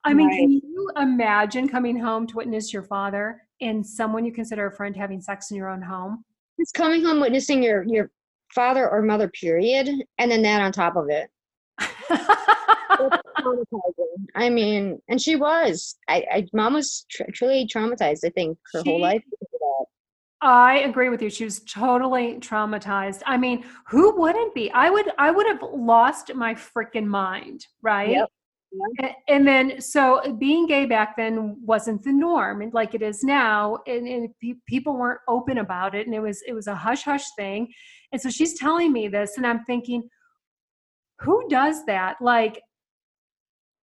I 0.07 0.13
mean, 0.13 0.27
right. 0.27 0.39
can 0.39 0.51
you 0.51 0.89
imagine 0.95 1.67
coming 1.67 1.99
home 1.99 2.25
to 2.27 2.37
witness 2.37 2.71
your 2.71 2.83
father 2.83 3.41
and 3.59 3.85
someone 3.85 4.23
you 4.23 4.31
consider 4.31 4.67
a 4.67 4.71
friend 4.71 4.95
having 4.95 5.19
sex 5.19 5.51
in 5.51 5.57
your 5.57 5.69
own 5.69 5.81
home? 5.81 6.23
It's 6.57 6.71
coming 6.71 7.03
home 7.03 7.19
witnessing 7.19 7.61
your 7.61 7.83
your 7.83 8.09
father 8.55 8.89
or 8.89 9.01
mother, 9.01 9.27
period, 9.27 9.89
and 10.17 10.31
then 10.31 10.41
that 10.43 10.61
on 10.61 10.71
top 10.71 10.95
of 10.95 11.09
it. 11.09 11.29
I 14.33 14.49
mean, 14.49 15.01
and 15.09 15.21
she 15.21 15.35
was. 15.35 15.97
I, 16.07 16.25
I 16.31 16.47
mom 16.53 16.75
was 16.75 17.05
tr- 17.11 17.23
truly 17.33 17.67
traumatized. 17.67 18.23
I 18.23 18.29
think 18.29 18.57
her 18.71 18.83
she, 18.83 18.89
whole 18.89 19.01
life. 19.01 19.21
I 20.39 20.79
agree 20.79 21.09
with 21.09 21.21
you. 21.21 21.29
She 21.29 21.43
was 21.43 21.59
totally 21.61 22.35
traumatized. 22.35 23.23
I 23.25 23.35
mean, 23.35 23.65
who 23.87 24.17
wouldn't 24.17 24.55
be? 24.55 24.71
I 24.71 24.89
would. 24.89 25.11
I 25.17 25.31
would 25.31 25.47
have 25.47 25.61
lost 25.73 26.33
my 26.33 26.53
freaking 26.53 27.07
mind, 27.07 27.67
right? 27.81 28.11
Yep. 28.11 28.29
And, 28.99 29.11
and 29.27 29.47
then, 29.47 29.81
so 29.81 30.21
being 30.37 30.67
gay 30.67 30.85
back 30.85 31.15
then 31.17 31.57
wasn't 31.63 32.03
the 32.03 32.11
norm, 32.11 32.61
and 32.61 32.73
like 32.73 32.93
it 32.93 33.01
is 33.01 33.23
now, 33.23 33.79
and, 33.87 34.07
and 34.07 34.29
pe- 34.41 34.59
people 34.67 34.97
weren't 34.97 35.21
open 35.27 35.59
about 35.59 35.95
it, 35.95 36.05
and 36.05 36.15
it 36.15 36.19
was 36.19 36.41
it 36.47 36.53
was 36.53 36.67
a 36.67 36.75
hush 36.75 37.03
hush 37.03 37.25
thing. 37.37 37.71
And 38.11 38.21
so 38.21 38.29
she's 38.29 38.57
telling 38.57 38.91
me 38.91 39.07
this, 39.07 39.37
and 39.37 39.45
I'm 39.45 39.63
thinking, 39.65 40.09
who 41.19 41.47
does 41.49 41.85
that? 41.85 42.17
Like, 42.21 42.61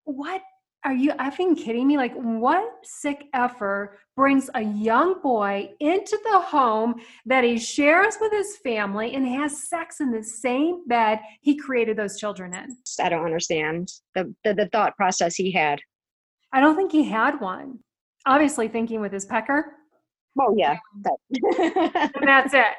what 0.05 0.43
are 0.85 0.93
you 0.93 1.13
effing 1.13 1.57
kidding 1.57 1.87
me? 1.87 1.97
Like, 1.97 2.15
what 2.15 2.65
sick 2.85 3.27
effort 3.33 3.99
brings 4.17 4.51
a 4.55 4.63
young 4.63 5.21
boy 5.23 5.71
into 5.81 6.19
the 6.31 6.41
home 6.41 6.97
that 7.25 7.43
he 7.43 7.59
shares 7.59 8.17
with 8.21 8.33
his 8.33 8.59
family 8.59 9.15
and 9.15 9.27
has 9.27 9.69
sex 9.69 10.01
in 10.01 10.13
the 10.13 10.23
same 10.23 10.87
bed 10.87 11.21
he 11.41 11.57
created 11.57 11.97
those 11.97 12.19
children 12.19 12.53
in? 12.55 12.77
I 13.01 13.09
don't 13.09 13.25
understand 13.25 13.93
the, 14.15 14.35
the, 14.45 14.55
the 14.55 14.69
thought 14.69 14.95
process 14.97 15.35
he 15.37 15.51
had. 15.51 15.81
I 16.53 16.61
don't 16.61 16.77
think 16.77 16.93
he 16.93 17.05
had 17.05 17.41
one. 17.41 17.79
Obviously, 18.27 18.69
thinking 18.69 19.01
with 19.01 19.13
his 19.13 19.25
pecker. 19.25 19.73
Oh 20.39 20.55
yeah, 20.57 20.79
um, 21.07 22.11
that's 22.25 22.55
it 22.55 22.75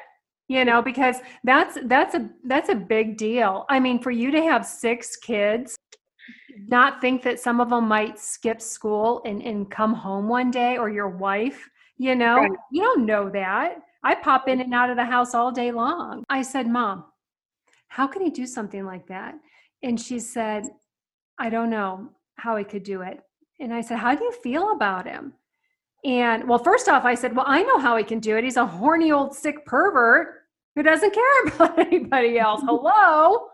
you 0.48 0.64
know 0.64 0.80
because 0.80 1.16
that's 1.44 1.78
that's 1.84 2.14
a 2.14 2.30
that's 2.44 2.68
a 2.68 2.74
big 2.74 3.16
deal 3.16 3.64
i 3.68 3.80
mean 3.80 4.00
for 4.00 4.10
you 4.10 4.30
to 4.30 4.40
have 4.42 4.64
six 4.64 5.16
kids 5.16 5.75
not 6.68 7.00
think 7.00 7.22
that 7.22 7.40
some 7.40 7.60
of 7.60 7.70
them 7.70 7.88
might 7.88 8.18
skip 8.18 8.60
school 8.60 9.22
and, 9.24 9.42
and 9.42 9.70
come 9.70 9.94
home 9.94 10.28
one 10.28 10.50
day 10.50 10.76
or 10.76 10.88
your 10.88 11.08
wife 11.08 11.68
you 11.98 12.14
know? 12.14 12.36
Right. 12.36 12.50
you 12.70 12.82
don't 12.82 13.06
know 13.06 13.30
that. 13.30 13.76
I 14.02 14.14
pop 14.14 14.48
in 14.48 14.60
and 14.60 14.74
out 14.74 14.90
of 14.90 14.96
the 14.96 15.04
house 15.04 15.34
all 15.34 15.50
day 15.50 15.72
long. 15.72 16.24
I 16.28 16.42
said 16.42 16.66
mom 16.66 17.04
how 17.88 18.06
can 18.06 18.20
he 18.20 18.30
do 18.30 18.46
something 18.46 18.84
like 18.84 19.06
that? 19.06 19.34
And 19.82 20.00
she 20.00 20.18
said 20.18 20.64
i 21.38 21.48
don't 21.48 21.70
know 21.70 22.08
how 22.36 22.56
he 22.56 22.64
could 22.64 22.82
do 22.82 23.02
it. 23.02 23.20
And 23.60 23.72
i 23.72 23.80
said 23.80 23.98
how 23.98 24.14
do 24.14 24.24
you 24.24 24.32
feel 24.32 24.72
about 24.72 25.06
him? 25.06 25.32
And 26.04 26.48
well 26.48 26.58
first 26.58 26.88
off 26.88 27.04
i 27.04 27.14
said 27.14 27.34
well 27.34 27.46
i 27.48 27.62
know 27.62 27.78
how 27.78 27.96
he 27.96 28.04
can 28.04 28.20
do 28.20 28.36
it. 28.36 28.44
He's 28.44 28.56
a 28.56 28.66
horny 28.66 29.12
old 29.12 29.34
sick 29.34 29.64
pervert 29.66 30.42
who 30.74 30.82
doesn't 30.82 31.14
care 31.20 31.44
about 31.46 31.78
anybody 31.78 32.38
else. 32.38 32.62
Hello 32.64 33.48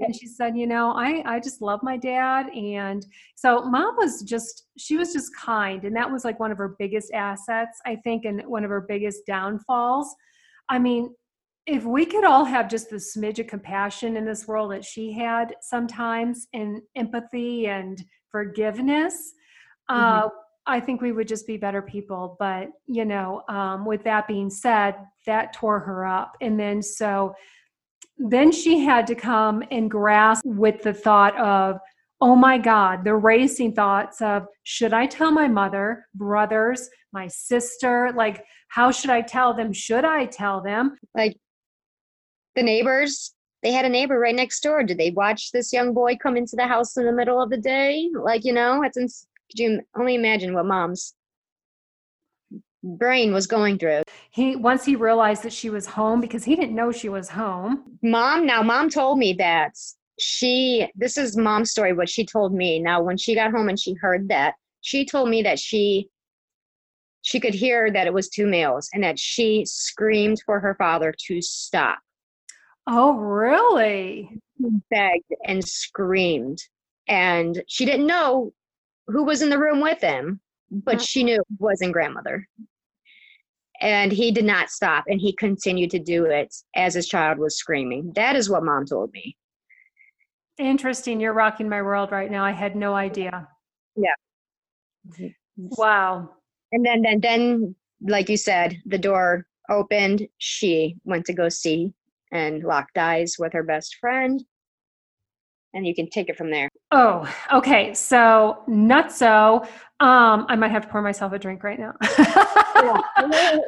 and 0.00 0.14
she 0.14 0.26
said 0.26 0.56
you 0.56 0.66
know 0.66 0.92
i 0.92 1.22
i 1.26 1.40
just 1.40 1.60
love 1.60 1.80
my 1.82 1.96
dad 1.96 2.48
and 2.54 3.06
so 3.34 3.62
mom 3.64 3.94
was 3.96 4.22
just 4.22 4.66
she 4.78 4.96
was 4.96 5.12
just 5.12 5.34
kind 5.36 5.84
and 5.84 5.94
that 5.94 6.10
was 6.10 6.24
like 6.24 6.38
one 6.40 6.50
of 6.50 6.58
her 6.58 6.76
biggest 6.78 7.12
assets 7.12 7.80
i 7.86 7.94
think 7.96 8.24
and 8.24 8.42
one 8.46 8.64
of 8.64 8.70
her 8.70 8.82
biggest 8.82 9.26
downfalls 9.26 10.14
i 10.68 10.78
mean 10.78 11.14
if 11.66 11.84
we 11.84 12.04
could 12.04 12.24
all 12.24 12.44
have 12.44 12.68
just 12.68 12.90
the 12.90 12.96
smidge 12.96 13.38
of 13.38 13.46
compassion 13.46 14.16
in 14.16 14.24
this 14.24 14.46
world 14.46 14.70
that 14.70 14.84
she 14.84 15.12
had 15.12 15.54
sometimes 15.62 16.46
and 16.52 16.80
empathy 16.94 17.66
and 17.68 18.04
forgiveness 18.30 19.32
mm-hmm. 19.90 20.26
uh, 20.26 20.28
I 20.66 20.80
think 20.80 21.02
we 21.02 21.12
would 21.12 21.28
just 21.28 21.46
be 21.46 21.56
better 21.56 21.82
people. 21.82 22.36
But, 22.38 22.68
you 22.86 23.04
know, 23.04 23.42
um, 23.48 23.84
with 23.84 24.02
that 24.04 24.26
being 24.26 24.50
said, 24.50 24.94
that 25.26 25.52
tore 25.52 25.80
her 25.80 26.06
up. 26.06 26.36
And 26.40 26.58
then 26.58 26.82
so 26.82 27.34
then 28.18 28.52
she 28.52 28.78
had 28.80 29.06
to 29.08 29.14
come 29.14 29.62
and 29.70 29.90
grasp 29.90 30.44
with 30.44 30.82
the 30.82 30.94
thought 30.94 31.38
of, 31.38 31.78
oh 32.20 32.36
my 32.36 32.58
God, 32.58 33.04
the 33.04 33.14
racing 33.14 33.74
thoughts 33.74 34.22
of, 34.22 34.46
should 34.62 34.92
I 34.92 35.06
tell 35.06 35.30
my 35.30 35.48
mother, 35.48 36.06
brothers, 36.14 36.88
my 37.12 37.26
sister? 37.28 38.12
Like, 38.14 38.44
how 38.68 38.90
should 38.90 39.10
I 39.10 39.20
tell 39.20 39.54
them? 39.54 39.72
Should 39.72 40.04
I 40.04 40.26
tell 40.26 40.62
them? 40.62 40.96
Like, 41.14 41.36
the 42.54 42.62
neighbors, 42.62 43.34
they 43.62 43.72
had 43.72 43.84
a 43.84 43.88
neighbor 43.88 44.18
right 44.18 44.34
next 44.34 44.60
door. 44.62 44.84
Did 44.84 44.98
they 44.98 45.10
watch 45.10 45.50
this 45.50 45.72
young 45.72 45.92
boy 45.92 46.16
come 46.16 46.36
into 46.36 46.56
the 46.56 46.66
house 46.66 46.96
in 46.96 47.04
the 47.04 47.12
middle 47.12 47.42
of 47.42 47.50
the 47.50 47.58
day? 47.58 48.08
Like, 48.14 48.44
you 48.44 48.52
know, 48.52 48.82
it's, 48.82 48.96
ins- 48.96 49.26
could 49.50 49.58
you 49.58 49.80
only 49.96 50.14
imagine 50.14 50.54
what 50.54 50.66
mom's 50.66 51.14
brain 52.84 53.32
was 53.32 53.46
going 53.46 53.78
through. 53.78 54.02
He 54.30 54.56
once 54.56 54.84
he 54.84 54.96
realized 54.96 55.42
that 55.42 55.52
she 55.52 55.70
was 55.70 55.86
home 55.86 56.20
because 56.20 56.44
he 56.44 56.54
didn't 56.54 56.74
know 56.74 56.92
she 56.92 57.08
was 57.08 57.28
home. 57.28 57.98
Mom, 58.02 58.46
now 58.46 58.62
mom 58.62 58.90
told 58.90 59.18
me 59.18 59.32
that 59.34 59.72
she 60.18 60.88
this 60.94 61.16
is 61.16 61.36
mom's 61.36 61.70
story 61.70 61.92
what 61.92 62.08
she 62.08 62.24
told 62.24 62.54
me. 62.54 62.78
Now 62.78 63.02
when 63.02 63.16
she 63.16 63.34
got 63.34 63.50
home 63.50 63.68
and 63.68 63.80
she 63.80 63.94
heard 63.94 64.28
that, 64.28 64.54
she 64.82 65.04
told 65.04 65.28
me 65.28 65.42
that 65.42 65.58
she 65.58 66.08
she 67.22 67.40
could 67.40 67.54
hear 67.54 67.90
that 67.90 68.06
it 68.06 68.12
was 68.12 68.28
two 68.28 68.46
males 68.46 68.90
and 68.92 69.02
that 69.02 69.18
she 69.18 69.64
screamed 69.64 70.42
for 70.44 70.60
her 70.60 70.74
father 70.74 71.14
to 71.26 71.40
stop. 71.40 71.98
Oh, 72.86 73.14
really? 73.14 74.28
Begged 74.90 75.32
and 75.46 75.66
screamed. 75.66 76.58
And 77.08 77.62
she 77.66 77.86
didn't 77.86 78.06
know 78.06 78.52
who 79.06 79.24
was 79.24 79.40
in 79.40 79.48
the 79.48 79.58
room 79.58 79.80
with 79.80 80.02
him, 80.02 80.40
but 80.70 81.00
she 81.00 81.24
knew 81.24 81.36
it 81.36 81.46
wasn't 81.58 81.94
grandmother 81.94 82.46
and 83.84 84.10
he 84.10 84.32
did 84.32 84.46
not 84.46 84.70
stop 84.70 85.04
and 85.08 85.20
he 85.20 85.34
continued 85.34 85.90
to 85.90 85.98
do 85.98 86.24
it 86.24 86.52
as 86.74 86.94
his 86.94 87.06
child 87.06 87.38
was 87.38 87.58
screaming. 87.58 88.12
That 88.16 88.34
is 88.34 88.48
what 88.48 88.64
mom 88.64 88.86
told 88.86 89.12
me. 89.12 89.36
Interesting. 90.58 91.20
You're 91.20 91.34
rocking 91.34 91.68
my 91.68 91.82
world 91.82 92.10
right 92.10 92.30
now. 92.30 92.44
I 92.44 92.52
had 92.52 92.76
no 92.76 92.94
idea. 92.94 93.46
Yeah. 93.94 94.14
Mm-hmm. 95.10 95.26
Wow. 95.56 96.30
And 96.72 96.84
then 96.84 97.02
then 97.02 97.20
then 97.20 97.74
like 98.00 98.30
you 98.30 98.38
said 98.38 98.80
the 98.86 98.98
door 98.98 99.46
opened. 99.68 100.28
She 100.38 100.96
went 101.04 101.26
to 101.26 101.34
go 101.34 101.50
see 101.50 101.92
and 102.32 102.64
locked 102.64 102.96
eyes 102.96 103.36
with 103.38 103.52
her 103.52 103.62
best 103.62 103.96
friend 104.00 104.42
and 105.74 105.86
you 105.86 105.94
can 105.94 106.08
take 106.08 106.28
it 106.28 106.36
from 106.36 106.50
there. 106.50 106.68
Oh, 106.92 107.28
okay. 107.52 107.92
So 107.94 108.62
nutso. 108.68 109.66
Um, 110.00 110.46
I 110.48 110.56
might 110.56 110.70
have 110.70 110.82
to 110.82 110.88
pour 110.88 111.02
myself 111.02 111.32
a 111.32 111.38
drink 111.38 111.62
right 111.62 111.78
now. 111.78 111.92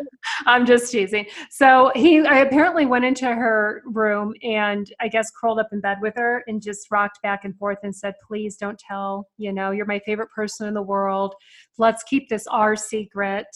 I'm 0.47 0.67
just 0.67 0.91
teasing. 0.91 1.27
So 1.51 1.91
he, 1.95 2.21
I 2.21 2.39
apparently 2.39 2.85
went 2.87 3.05
into 3.05 3.27
her 3.27 3.83
room 3.87 4.35
and 4.43 4.91
I 5.01 5.09
guess 5.09 5.31
curled 5.31 5.59
up 5.59 5.69
in 5.73 5.81
bed 5.81 5.99
with 6.01 6.15
her 6.17 6.45
and 6.47 6.63
just 6.63 6.91
rocked 6.91 7.21
back 7.23 7.45
and 7.45 7.57
forth 7.57 7.79
and 7.83 7.95
said, 7.95 8.15
"Please 8.27 8.57
don't 8.57 8.79
tell. 8.79 9.29
You 9.39 9.53
know, 9.53 9.71
you're 9.71 9.87
my 9.87 10.01
favorite 10.01 10.31
person 10.35 10.69
in 10.69 10.75
the 10.75 10.83
world. 10.83 11.35
Let's 11.79 12.03
keep 12.05 12.29
this 12.29 12.47
our 12.49 12.77
secret." 12.77 13.47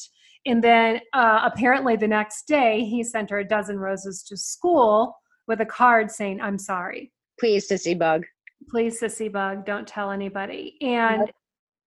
And 0.47 0.65
then 0.65 1.01
uh, 1.13 1.49
apparently 1.53 1.97
the 1.97 2.09
next 2.09 2.47
day, 2.47 2.85
he 2.85 3.05
sent 3.05 3.31
her 3.31 3.41
a 3.41 3.47
dozen 3.47 3.79
roses 3.79 4.23
to 4.25 4.37
school 4.37 5.15
with 5.47 5.61
a 5.61 5.67
card 5.67 6.11
saying, 6.11 6.41
"I'm 6.41 6.59
sorry." 6.59 7.13
Please, 7.39 7.69
sissy 7.69 7.99
bug 7.99 8.25
please 8.69 9.01
sissy 9.01 9.31
bug 9.31 9.65
don't 9.65 9.87
tell 9.87 10.11
anybody 10.11 10.77
and 10.81 11.23
yep. 11.27 11.35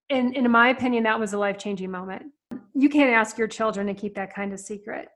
in, 0.09 0.33
in 0.33 0.49
my 0.51 0.69
opinion 0.69 1.03
that 1.03 1.19
was 1.19 1.33
a 1.33 1.37
life-changing 1.37 1.89
moment. 1.89 2.23
You 2.73 2.89
can't 2.89 3.13
ask 3.13 3.37
your 3.37 3.47
children 3.47 3.87
to 3.87 3.93
keep 3.93 4.15
that 4.15 4.33
kind 4.33 4.53
of 4.53 4.59
secret. 4.59 5.09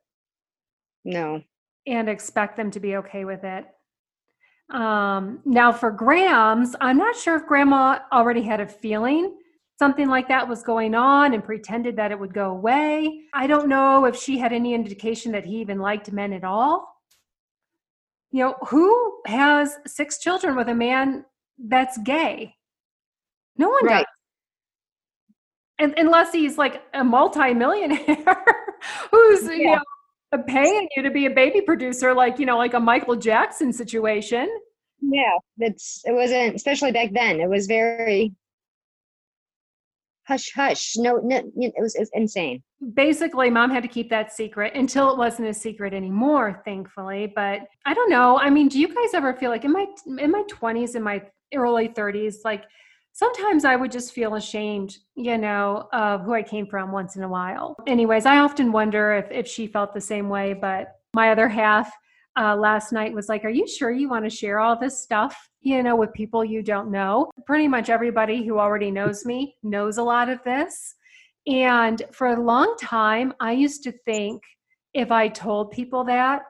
No. 1.04 1.42
And 1.86 2.10
expect 2.10 2.58
them 2.58 2.72
to 2.72 2.80
be 2.80 2.98
okay 2.98 3.26
with 3.26 3.44
it. 3.44 3.66
Um, 4.70 5.40
now 5.46 5.72
for 5.72 5.92
grams 5.92 6.76
i'm 6.82 6.98
not 6.98 7.16
sure 7.16 7.38
if 7.38 7.46
grandma 7.46 8.00
already 8.12 8.42
had 8.42 8.60
a 8.60 8.68
feeling 8.68 9.38
something 9.78 10.08
like 10.08 10.28
that 10.28 10.48
was 10.48 10.64
going 10.64 10.96
on 10.96 11.34
and 11.34 11.44
pretended 11.44 11.96
that 11.96 12.12
it 12.12 12.20
would 12.20 12.34
go 12.34 12.52
away. 12.52 13.26
I 13.34 13.48
don't 13.48 13.70
know 13.70 14.06
if 14.06 14.16
she 14.16 14.38
had 14.38 14.52
any 14.52 14.74
indication 14.74 15.32
that 15.34 15.46
he 15.46 15.58
even 15.62 15.80
liked 15.80 16.12
men 16.12 16.34
at 16.34 16.44
all. 16.44 16.96
You 18.32 18.44
know 18.44 18.56
who 18.68 19.22
has 19.26 19.78
six 19.86 20.20
children 20.20 20.56
with 20.56 20.68
a 20.68 20.76
man 20.76 21.26
that's 21.58 21.98
gay. 22.00 22.56
No 23.58 23.70
one 23.70 23.86
right. 23.86 24.06
does. 24.06 24.06
And, 25.80 25.94
unless 25.98 26.32
he's 26.32 26.58
like 26.58 26.82
a 26.94 27.04
multimillionaire 27.04 27.98
who's 29.12 29.44
yeah. 29.44 29.52
you 29.52 29.66
know 29.72 29.82
paying 30.48 30.88
you 30.96 31.04
to 31.04 31.12
be 31.12 31.26
a 31.26 31.30
baby 31.30 31.62
producer, 31.62 32.14
like 32.14 32.40
you 32.40 32.46
know, 32.46 32.58
like 32.58 32.74
a 32.74 32.80
Michael 32.80 33.16
Jackson 33.16 33.72
situation. 33.72 34.50
Yeah, 35.02 35.38
that's 35.58 36.02
it 36.06 36.14
wasn't 36.14 36.56
especially 36.56 36.92
back 36.92 37.12
then. 37.14 37.40
It 37.40 37.50
was 37.50 37.68
very 37.68 38.34
hush 40.28 40.52
hush. 40.54 40.94
No, 40.98 41.18
no, 41.24 41.38
it 41.38 41.74
was, 41.78 41.96
it 41.96 42.00
was 42.00 42.12
insane. 42.14 42.64
Basically, 42.94 43.50
mom 43.50 43.72
had 43.72 43.84
to 43.84 43.90
keep 43.90 44.10
that 44.10 44.32
secret 44.32 44.74
until 44.76 45.12
it 45.12 45.18
wasn't 45.18 45.48
a 45.48 45.54
secret 45.54 45.94
anymore, 45.94 46.62
thankfully. 46.64 47.32
But 47.36 47.62
I 47.86 47.94
don't 47.94 48.10
know. 48.10 48.38
I 48.38 48.50
mean, 48.50 48.68
do 48.68 48.80
you 48.80 48.88
guys 48.88 49.14
ever 49.14 49.34
feel 49.34 49.50
like 49.50 49.66
in 49.66 49.72
my 49.72 49.86
in 50.20 50.32
my 50.32 50.44
twenties, 50.50 50.96
in 50.96 51.04
my 51.04 51.22
early 51.56 51.88
30s 51.88 52.40
like 52.44 52.66
sometimes 53.14 53.64
i 53.64 53.74
would 53.74 53.90
just 53.90 54.12
feel 54.12 54.36
ashamed 54.36 54.98
you 55.16 55.38
know 55.38 55.88
of 55.94 56.24
who 56.24 56.34
i 56.34 56.44
came 56.44 56.68
from 56.68 56.92
once 56.92 57.16
in 57.16 57.24
a 57.24 57.28
while 57.28 57.74
anyways 57.88 58.26
i 58.26 58.40
often 58.40 58.70
wonder 58.70 59.14
if, 59.14 59.32
if 59.32 59.48
she 59.48 59.66
felt 59.66 59.94
the 59.94 60.02
same 60.02 60.28
way 60.28 60.54
but 60.54 60.98
my 61.14 61.32
other 61.32 61.48
half 61.48 61.90
uh, 62.38 62.54
last 62.54 62.92
night 62.92 63.14
was 63.14 63.30
like 63.30 63.46
are 63.46 63.50
you 63.50 63.66
sure 63.66 63.92
you 63.92 64.10
want 64.10 64.26
to 64.26 64.30
share 64.30 64.60
all 64.60 64.78
this 64.78 65.02
stuff 65.02 65.50
you 65.68 65.84
know, 65.84 65.96
with 65.96 66.14
people 66.14 66.46
you 66.46 66.64
don't 66.64 66.90
know. 66.90 67.30
Pretty 67.46 67.68
much 67.68 67.90
everybody 67.90 68.46
who 68.46 68.58
already 68.58 68.90
knows 68.90 69.26
me 69.26 69.56
knows 69.64 69.98
a 69.98 70.04
lot 70.04 70.30
of 70.30 70.42
this. 70.44 70.96
And 71.48 72.04
for 72.12 72.28
a 72.28 72.42
long 72.42 72.76
time, 72.80 73.34
I 73.40 73.54
used 73.54 73.84
to 73.84 73.94
think 74.06 74.44
if 74.94 75.12
I 75.12 75.30
told 75.30 75.72
people 75.72 76.04
that, 76.06 76.44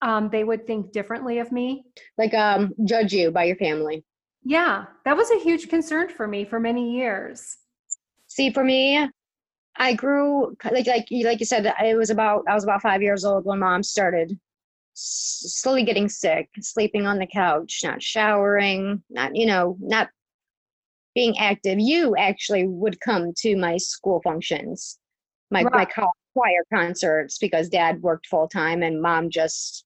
um, 0.00 0.28
they 0.30 0.44
would 0.44 0.66
think 0.66 0.92
differently 0.92 1.38
of 1.38 1.50
me. 1.50 1.84
Like 2.16 2.34
um, 2.34 2.72
judge 2.84 3.12
you 3.12 3.30
by 3.32 3.44
your 3.44 3.56
family. 3.56 4.04
Yeah, 4.44 4.84
that 5.04 5.16
was 5.16 5.30
a 5.30 5.40
huge 5.40 5.68
concern 5.68 6.08
for 6.08 6.28
me 6.28 6.44
for 6.44 6.60
many 6.60 6.92
years. 6.96 7.56
See, 8.28 8.52
for 8.52 8.62
me, 8.62 9.08
I 9.76 9.94
grew 9.94 10.56
like 10.64 10.86
like 10.86 11.08
like 11.10 11.40
you 11.40 11.46
said. 11.46 11.72
It 11.84 11.96
was 11.96 12.10
about 12.10 12.44
I 12.48 12.54
was 12.54 12.64
about 12.64 12.82
five 12.82 13.02
years 13.02 13.24
old 13.24 13.44
when 13.44 13.58
mom 13.58 13.82
started 13.82 14.38
slowly 14.94 15.84
getting 15.84 16.08
sick, 16.08 16.48
sleeping 16.60 17.06
on 17.06 17.18
the 17.18 17.26
couch, 17.26 17.80
not 17.84 18.02
showering, 18.02 19.02
not 19.10 19.34
you 19.34 19.46
know, 19.46 19.76
not 19.80 20.08
being 21.18 21.36
active. 21.38 21.80
You 21.80 22.14
actually 22.14 22.64
would 22.68 23.00
come 23.00 23.32
to 23.38 23.56
my 23.56 23.76
school 23.76 24.20
functions, 24.22 25.00
my 25.50 25.64
right. 25.64 25.88
my 25.96 26.06
choir 26.32 26.64
concerts 26.72 27.38
because 27.38 27.68
dad 27.68 28.00
worked 28.02 28.28
full 28.28 28.46
time 28.46 28.84
and 28.84 29.02
mom 29.02 29.28
just 29.28 29.84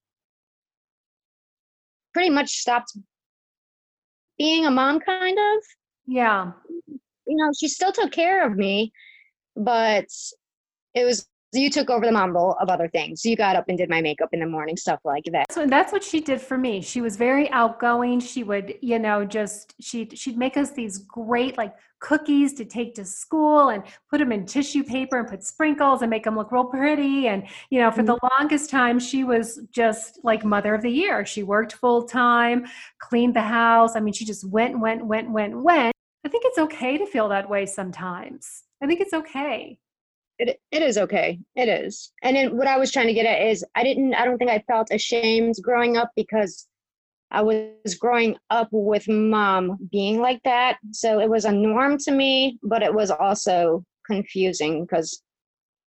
pretty 2.13 2.29
much 2.29 2.51
stopped 2.51 2.95
being 4.37 4.67
a 4.67 4.69
mom 4.69 4.99
kind 4.99 5.39
of 5.39 5.63
yeah 6.05 6.51
you 7.25 7.35
know 7.35 7.49
she 7.57 7.67
still 7.67 7.91
took 7.91 8.11
care 8.11 8.45
of 8.45 8.55
me 8.55 8.91
but 9.55 10.05
it 10.93 11.05
was 11.05 11.25
you 11.59 11.69
took 11.69 11.89
over 11.89 12.05
the 12.05 12.11
mom 12.11 12.31
role 12.31 12.55
of 12.59 12.69
other 12.69 12.87
things. 12.87 13.25
You 13.25 13.35
got 13.35 13.55
up 13.55 13.65
and 13.67 13.77
did 13.77 13.89
my 13.89 14.01
makeup 14.01 14.29
in 14.33 14.39
the 14.39 14.45
morning, 14.45 14.77
stuff 14.77 14.99
like 15.03 15.25
that. 15.31 15.51
So 15.51 15.65
that's 15.65 15.91
what 15.91 16.03
she 16.03 16.19
did 16.19 16.41
for 16.41 16.57
me. 16.57 16.81
She 16.81 17.01
was 17.01 17.15
very 17.15 17.49
outgoing. 17.51 18.19
She 18.19 18.43
would, 18.43 18.75
you 18.81 18.99
know, 18.99 19.25
just 19.25 19.75
she'd 19.79 20.17
she'd 20.17 20.37
make 20.37 20.57
us 20.57 20.71
these 20.71 20.97
great 20.99 21.57
like 21.57 21.73
cookies 21.99 22.53
to 22.53 22.65
take 22.65 22.93
to 22.95 23.05
school 23.05 23.69
and 23.69 23.83
put 24.09 24.19
them 24.19 24.31
in 24.31 24.45
tissue 24.45 24.83
paper 24.83 25.19
and 25.19 25.27
put 25.27 25.41
sprinkles 25.43 26.01
and 26.01 26.09
make 26.09 26.25
them 26.25 26.35
look 26.35 26.51
real 26.51 26.65
pretty. 26.65 27.27
And 27.27 27.47
you 27.69 27.79
know, 27.79 27.91
for 27.91 28.03
mm-hmm. 28.03 28.07
the 28.07 28.29
longest 28.37 28.69
time, 28.69 28.99
she 28.99 29.23
was 29.23 29.61
just 29.71 30.19
like 30.23 30.43
mother 30.43 30.73
of 30.73 30.81
the 30.81 30.91
year. 30.91 31.25
She 31.25 31.43
worked 31.43 31.73
full 31.73 32.07
time, 32.07 32.65
cleaned 32.99 33.35
the 33.35 33.41
house. 33.41 33.95
I 33.95 33.99
mean, 33.99 34.13
she 34.13 34.25
just 34.25 34.47
went, 34.49 34.79
went, 34.79 35.05
went, 35.05 35.29
went, 35.29 35.57
went. 35.61 35.93
I 36.25 36.29
think 36.29 36.43
it's 36.45 36.57
okay 36.57 36.97
to 36.97 37.05
feel 37.05 37.29
that 37.29 37.49
way 37.49 37.65
sometimes. 37.65 38.63
I 38.81 38.87
think 38.87 39.01
it's 39.01 39.13
okay 39.13 39.79
it, 40.39 40.59
it 40.71 40.81
is 40.81 40.97
okay. 40.97 41.39
It 41.55 41.69
is. 41.69 42.11
And 42.21 42.35
then 42.35 42.57
what 42.57 42.67
i 42.67 42.77
was 42.77 42.91
trying 42.91 43.07
to 43.07 43.13
get 43.13 43.25
at 43.25 43.41
is 43.41 43.65
i 43.75 43.83
didn't 43.83 44.13
i 44.15 44.25
don't 44.25 44.37
think 44.37 44.51
i 44.51 44.63
felt 44.67 44.89
ashamed 44.91 45.55
growing 45.61 45.97
up 45.97 46.11
because 46.15 46.67
i 47.31 47.41
was 47.41 47.95
growing 47.99 48.35
up 48.49 48.67
with 48.71 49.07
mom 49.07 49.77
being 49.91 50.19
like 50.19 50.41
that. 50.43 50.77
So 50.91 51.19
it 51.19 51.29
was 51.29 51.45
a 51.45 51.51
norm 51.51 51.97
to 51.99 52.11
me 52.11 52.57
but 52.63 52.83
it 52.83 52.93
was 52.93 53.11
also 53.11 53.83
confusing 54.05 54.85
because 54.85 55.21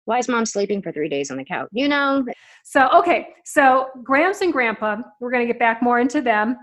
why 0.05 0.17
is 0.19 0.27
mom 0.27 0.45
sleeping 0.45 0.81
for 0.81 0.91
three 0.91 1.09
days 1.09 1.31
on 1.31 1.37
the 1.37 1.45
couch 1.45 1.69
you 1.71 1.87
know? 1.87 2.25
So 2.65 2.89
okay. 2.89 3.29
So 3.45 3.87
Grams 4.03 4.41
and 4.41 4.51
grandpa 4.51 4.97
we're 5.19 5.31
going 5.31 5.45
to 5.45 5.51
get 5.51 5.59
back 5.59 5.81
more 5.81 5.99
into 5.99 6.21
them 6.21 6.57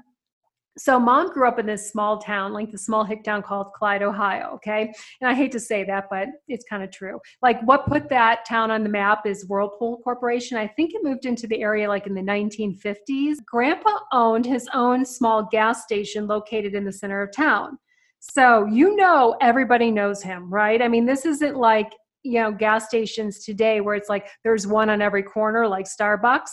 so 0.80 0.98
mom 0.98 1.30
grew 1.30 1.46
up 1.46 1.58
in 1.58 1.66
this 1.66 1.90
small 1.90 2.18
town 2.18 2.54
like 2.54 2.70
the 2.70 2.78
small 2.78 3.04
hick 3.04 3.22
town 3.22 3.42
called 3.42 3.72
clyde 3.74 4.02
ohio 4.02 4.52
okay? 4.54 4.92
And 5.20 5.30
i 5.30 5.34
hate 5.34 5.52
to 5.52 5.60
say 5.60 5.84
that 5.84 6.06
but 6.10 6.28
it's 6.48 6.64
kind 6.64 6.82
of 6.82 6.90
true. 6.90 7.20
Like 7.42 7.60
what 7.62 7.86
put 7.86 8.08
that 8.08 8.46
town 8.48 8.70
on 8.70 8.82
the 8.82 8.88
map 8.88 9.26
is 9.26 9.46
whirlpool 9.46 9.98
corporation. 10.02 10.56
I 10.56 10.66
think 10.66 10.92
it 10.94 11.04
moved 11.04 11.26
into 11.26 11.46
the 11.46 11.60
area 11.62 11.88
like 11.88 12.06
in 12.06 12.14
the 12.14 12.22
1950s 12.22 13.36
grandpa 13.44 13.98
owned 14.12 14.46
his 14.46 14.68
own 14.72 15.04
small 15.04 15.46
gas 15.50 15.82
station 15.82 16.26
located 16.26 16.74
in 16.74 16.84
the 16.84 16.92
center 16.92 17.22
of 17.22 17.34
town. 17.34 17.78
So 18.20 18.66
you 18.66 18.96
know 18.96 19.36
everybody 19.40 19.90
knows 19.90 20.22
him 20.22 20.52
right? 20.52 20.80
I 20.80 20.88
mean 20.88 21.04
this 21.04 21.26
isn't 21.26 21.56
like 21.56 21.92
you 22.22 22.40
know 22.40 22.52
gas 22.52 22.86
stations 22.86 23.44
today 23.44 23.80
where 23.80 23.94
it's 23.94 24.08
like 24.08 24.28
there's 24.44 24.66
one 24.66 24.90
on 24.90 25.00
every 25.00 25.22
corner 25.22 25.66
like 25.66 25.86
starbucks 25.86 26.50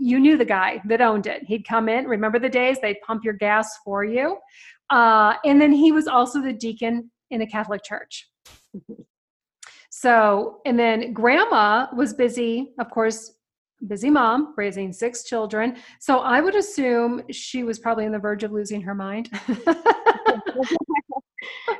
you 0.00 0.18
knew 0.18 0.36
the 0.36 0.44
guy 0.44 0.80
that 0.86 1.00
owned 1.00 1.26
it. 1.26 1.42
He'd 1.44 1.66
come 1.66 1.88
in 1.88 2.06
remember 2.06 2.38
the 2.38 2.48
days? 2.48 2.78
They'd 2.80 3.00
pump 3.06 3.24
your 3.24 3.34
gas 3.34 3.78
for 3.84 4.04
you. 4.04 4.38
Uh, 4.90 5.34
and 5.44 5.60
then 5.60 5.72
he 5.72 5.92
was 5.92 6.08
also 6.08 6.40
the 6.40 6.52
deacon 6.52 7.10
in 7.30 7.42
a 7.42 7.46
catholic 7.46 7.82
church. 7.84 8.28
So 9.92 10.60
and 10.64 10.78
then 10.78 11.12
grandma 11.12 11.88
was 11.94 12.14
busy 12.14 12.72
of 12.78 12.90
course 12.90 13.34
busy 13.86 14.08
mom 14.08 14.54
raising 14.56 14.92
six 14.92 15.24
children. 15.24 15.76
So 15.98 16.20
i 16.20 16.40
would 16.40 16.54
assume 16.54 17.22
she 17.30 17.64
was 17.64 17.78
probably 17.78 18.06
on 18.06 18.12
the 18.12 18.18
verge 18.18 18.44
of 18.44 18.52
losing 18.52 18.80
her 18.82 18.94
mind 18.94 19.28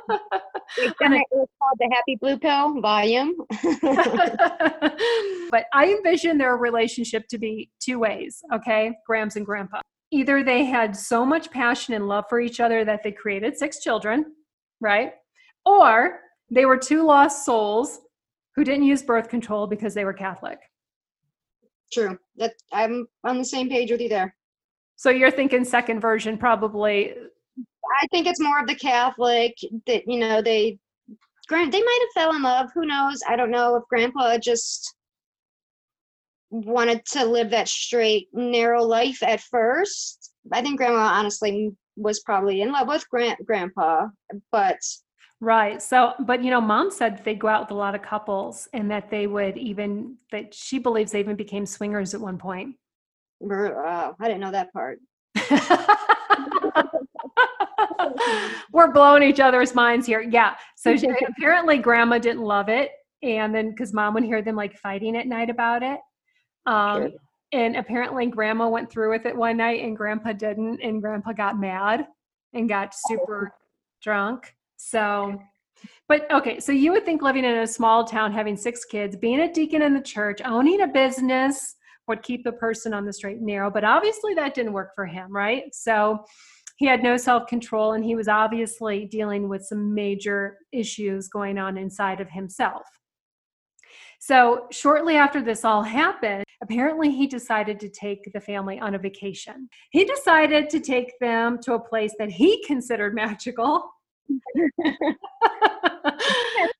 it 0.77 1.27
was 1.31 1.47
called 1.59 1.77
the 1.79 1.89
Happy 1.93 2.17
Blue 2.19 2.37
Pill 2.37 2.81
volume. 2.81 3.35
but 5.51 5.65
I 5.73 5.95
envision 5.97 6.37
their 6.37 6.57
relationship 6.57 7.27
to 7.29 7.37
be 7.37 7.69
two 7.79 7.99
ways, 7.99 8.41
okay? 8.53 8.91
Grams 9.05 9.35
and 9.35 9.45
Grandpa. 9.45 9.81
Either 10.11 10.43
they 10.43 10.65
had 10.65 10.95
so 10.95 11.25
much 11.25 11.51
passion 11.51 11.93
and 11.93 12.07
love 12.07 12.25
for 12.29 12.39
each 12.39 12.59
other 12.59 12.83
that 12.83 13.01
they 13.03 13.11
created 13.11 13.57
six 13.57 13.79
children, 13.79 14.25
right? 14.81 15.13
Or 15.65 16.19
they 16.49 16.65
were 16.65 16.77
two 16.77 17.05
lost 17.05 17.45
souls 17.45 17.99
who 18.55 18.63
didn't 18.63 18.83
use 18.83 19.01
birth 19.01 19.29
control 19.29 19.67
because 19.67 19.93
they 19.93 20.03
were 20.03 20.13
Catholic. 20.13 20.59
True. 21.93 22.17
That 22.37 22.53
I'm 22.71 23.07
on 23.23 23.37
the 23.37 23.45
same 23.45 23.69
page 23.69 23.91
with 23.91 24.01
you 24.01 24.09
there. 24.09 24.35
So 24.95 25.09
you're 25.09 25.31
thinking 25.31 25.63
second 25.63 25.99
version 25.99 26.37
probably 26.37 27.13
I 27.99 28.07
think 28.07 28.27
it's 28.27 28.39
more 28.39 28.59
of 28.59 28.67
the 28.67 28.75
Catholic 28.75 29.55
that 29.87 30.03
you 30.07 30.19
know 30.19 30.41
they 30.41 30.77
grant 31.47 31.71
they 31.71 31.81
might 31.81 31.99
have 32.01 32.23
fell 32.23 32.35
in 32.35 32.43
love. 32.43 32.69
Who 32.73 32.85
knows? 32.85 33.21
I 33.27 33.35
don't 33.35 33.51
know 33.51 33.75
if 33.75 33.83
Grandpa 33.89 34.37
just 34.37 34.95
wanted 36.49 37.05
to 37.05 37.25
live 37.25 37.49
that 37.51 37.67
straight, 37.69 38.27
narrow 38.33 38.83
life 38.83 39.23
at 39.23 39.41
first. 39.41 40.33
I 40.51 40.61
think 40.61 40.77
Grandma 40.77 40.99
honestly 40.99 41.71
was 41.95 42.19
probably 42.21 42.61
in 42.61 42.71
love 42.71 42.87
with 42.87 43.09
Grand 43.09 43.37
Grandpa, 43.45 44.07
but 44.51 44.77
Right. 45.41 45.81
So, 45.81 46.13
but 46.19 46.43
you 46.43 46.51
know, 46.51 46.61
mom 46.61 46.91
said 46.91 47.23
they'd 47.25 47.39
go 47.39 47.47
out 47.47 47.61
with 47.61 47.71
a 47.71 47.75
lot 47.75 47.95
of 47.95 48.03
couples 48.03 48.69
and 48.73 48.91
that 48.91 49.09
they 49.09 49.25
would 49.25 49.57
even, 49.57 50.17
that 50.31 50.53
she 50.53 50.77
believes 50.77 51.11
they 51.11 51.19
even 51.19 51.35
became 51.35 51.65
swingers 51.65 52.13
at 52.13 52.21
one 52.21 52.37
point. 52.37 52.75
Wow. 53.39 54.13
Oh, 54.13 54.15
I 54.23 54.27
didn't 54.27 54.41
know 54.41 54.51
that 54.51 54.71
part. 54.71 54.99
We're 58.73 58.91
blowing 58.91 59.23
each 59.23 59.39
other's 59.39 59.75
minds 59.75 60.05
here. 60.05 60.21
Yeah. 60.21 60.55
So 60.75 60.95
she, 60.97 61.07
apparently 61.27 61.77
grandma 61.77 62.17
didn't 62.17 62.43
love 62.43 62.69
it. 62.69 62.91
And 63.23 63.53
then 63.53 63.69
because 63.69 63.93
mom 63.93 64.13
would 64.15 64.23
hear 64.23 64.41
them 64.41 64.55
like 64.55 64.75
fighting 64.77 65.15
at 65.15 65.27
night 65.27 65.49
about 65.49 65.83
it. 65.83 65.99
Um, 66.65 67.01
sure. 67.01 67.09
And 67.53 67.75
apparently 67.75 68.27
grandma 68.27 68.69
went 68.69 68.89
through 68.89 69.11
with 69.11 69.25
it 69.25 69.35
one 69.35 69.57
night 69.57 69.83
and 69.83 69.95
grandpa 69.95 70.33
didn't. 70.33 70.81
And 70.81 71.01
grandpa 71.01 71.33
got 71.33 71.59
mad 71.59 72.07
and 72.53 72.67
got 72.67 72.93
super 73.07 73.53
oh. 73.53 73.65
drunk. 74.01 74.55
So, 74.77 75.39
but 76.07 76.31
okay. 76.31 76.59
So 76.59 76.71
you 76.71 76.91
would 76.91 77.05
think 77.05 77.21
living 77.21 77.45
in 77.45 77.57
a 77.57 77.67
small 77.67 78.05
town, 78.05 78.31
having 78.31 78.57
six 78.57 78.85
kids, 78.85 79.15
being 79.15 79.41
a 79.41 79.51
deacon 79.51 79.81
in 79.81 79.93
the 79.93 80.01
church, 80.01 80.41
owning 80.43 80.81
a 80.81 80.87
business 80.87 81.75
would 82.07 82.23
keep 82.23 82.45
a 82.45 82.51
person 82.51 82.93
on 82.93 83.05
the 83.05 83.13
straight 83.13 83.37
and 83.37 83.45
narrow. 83.45 83.69
But 83.69 83.83
obviously 83.83 84.33
that 84.35 84.53
didn't 84.53 84.73
work 84.73 84.95
for 84.95 85.05
him, 85.05 85.31
right? 85.35 85.73
So, 85.73 86.25
he 86.81 86.87
had 86.87 87.03
no 87.03 87.15
self 87.15 87.45
control 87.45 87.93
and 87.93 88.03
he 88.03 88.15
was 88.15 88.27
obviously 88.27 89.05
dealing 89.05 89.47
with 89.47 89.63
some 89.63 89.93
major 89.93 90.57
issues 90.71 91.27
going 91.27 91.59
on 91.59 91.77
inside 91.77 92.19
of 92.19 92.27
himself. 92.27 92.87
So, 94.19 94.65
shortly 94.71 95.15
after 95.15 95.43
this 95.43 95.63
all 95.63 95.83
happened, 95.83 96.43
apparently 96.63 97.11
he 97.11 97.27
decided 97.27 97.79
to 97.81 97.89
take 97.89 98.33
the 98.33 98.39
family 98.39 98.79
on 98.79 98.95
a 98.95 98.97
vacation. 98.97 99.69
He 99.91 100.05
decided 100.05 100.71
to 100.71 100.79
take 100.79 101.19
them 101.19 101.59
to 101.61 101.75
a 101.75 101.79
place 101.79 102.15
that 102.17 102.31
he 102.31 102.63
considered 102.65 103.13
magical. 103.13 103.87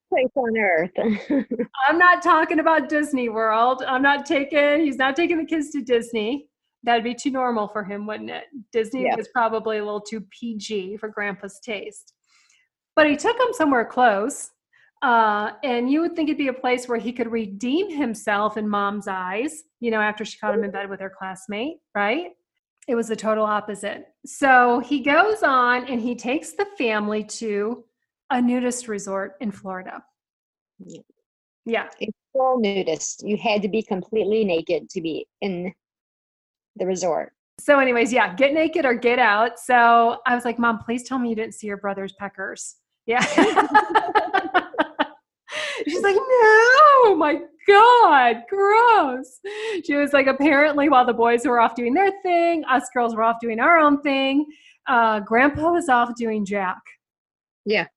place 0.09 0.31
on 0.35 0.57
earth. 0.57 0.91
I'm 1.87 1.99
not 1.99 2.23
talking 2.23 2.57
about 2.57 2.89
Disney 2.89 3.29
World. 3.29 3.83
I'm 3.87 4.01
not 4.01 4.25
taking, 4.25 4.81
he's 4.83 4.97
not 4.97 5.15
taking 5.15 5.37
the 5.37 5.45
kids 5.45 5.69
to 5.69 5.81
Disney 5.81 6.47
that'd 6.83 7.03
be 7.03 7.15
too 7.15 7.31
normal 7.31 7.67
for 7.67 7.83
him, 7.83 8.05
wouldn't 8.07 8.29
it? 8.29 8.45
Disney 8.71 9.09
was 9.15 9.27
probably 9.29 9.77
a 9.77 9.85
little 9.85 10.01
too 10.01 10.21
PG 10.21 10.97
for 10.97 11.09
Grandpa's 11.09 11.59
taste. 11.59 12.13
But 12.95 13.09
he 13.09 13.15
took 13.15 13.37
him 13.39 13.53
somewhere 13.53 13.85
close. 13.85 14.51
Uh, 15.01 15.51
and 15.63 15.89
you 15.91 16.01
would 16.01 16.15
think 16.15 16.29
it'd 16.29 16.37
be 16.37 16.49
a 16.49 16.53
place 16.53 16.87
where 16.87 16.99
he 16.99 17.11
could 17.11 17.31
redeem 17.31 17.89
himself 17.89 18.55
in 18.55 18.69
mom's 18.69 19.07
eyes, 19.07 19.63
you 19.79 19.89
know, 19.89 19.99
after 19.99 20.23
she 20.23 20.37
caught 20.37 20.53
him 20.53 20.63
in 20.63 20.69
bed 20.69 20.89
with 20.89 20.99
her 20.99 21.11
classmate, 21.17 21.77
right? 21.95 22.31
It 22.87 22.95
was 22.95 23.07
the 23.07 23.15
total 23.15 23.45
opposite. 23.45 24.05
So 24.25 24.79
he 24.79 25.01
goes 25.01 25.41
on 25.41 25.85
and 25.87 25.99
he 25.99 26.15
takes 26.15 26.53
the 26.53 26.67
family 26.77 27.23
to 27.23 27.83
a 28.29 28.41
nudist 28.41 28.87
resort 28.87 29.35
in 29.41 29.51
Florida. 29.51 30.03
Yeah. 30.79 31.01
Yeah. 31.65 31.87
It's 31.99 32.17
full 32.33 32.59
nudist. 32.59 33.27
You 33.27 33.37
had 33.37 33.61
to 33.63 33.69
be 33.69 33.81
completely 33.81 34.43
naked 34.43 34.89
to 34.89 35.01
be 35.01 35.27
in 35.41 35.73
the 36.75 36.85
resort. 36.85 37.33
So, 37.59 37.79
anyways, 37.79 38.11
yeah, 38.11 38.33
get 38.33 38.53
naked 38.53 38.85
or 38.85 38.95
get 38.95 39.19
out. 39.19 39.59
So 39.59 40.17
I 40.25 40.33
was 40.33 40.45
like, 40.45 40.57
Mom, 40.57 40.79
please 40.79 41.03
tell 41.03 41.19
me 41.19 41.29
you 41.29 41.35
didn't 41.35 41.53
see 41.53 41.67
your 41.67 41.77
brother's 41.77 42.13
peckers. 42.13 42.77
Yeah. 43.05 43.23
She's 45.87 46.01
like, 46.01 46.15
no, 46.15 47.15
my 47.15 47.41
God, 47.67 48.43
gross. 48.49 49.39
She 49.85 49.95
was 49.95 50.13
like, 50.13 50.27
apparently, 50.27 50.89
while 50.89 51.05
the 51.05 51.13
boys 51.13 51.45
were 51.45 51.59
off 51.59 51.75
doing 51.75 51.93
their 51.93 52.11
thing, 52.23 52.63
us 52.65 52.89
girls 52.93 53.15
were 53.15 53.23
off 53.23 53.39
doing 53.39 53.59
our 53.59 53.77
own 53.77 54.01
thing. 54.01 54.45
Uh, 54.87 55.19
Grandpa 55.19 55.71
was 55.71 55.89
off 55.89 56.15
doing 56.15 56.45
Jack. 56.45 56.81
Yeah. 57.65 57.87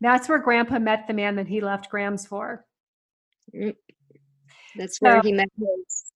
That's 0.00 0.28
where 0.28 0.38
Grandpa 0.38 0.78
met 0.78 1.06
the 1.06 1.14
man 1.14 1.36
that 1.36 1.46
he 1.46 1.60
left 1.60 1.90
Grams 1.90 2.26
for. 2.26 2.64
Mm. 3.54 3.76
That's 4.76 5.00
where 5.00 5.18
so, 5.18 5.22
he 5.22 5.32
met 5.32 5.48
his 5.56 6.07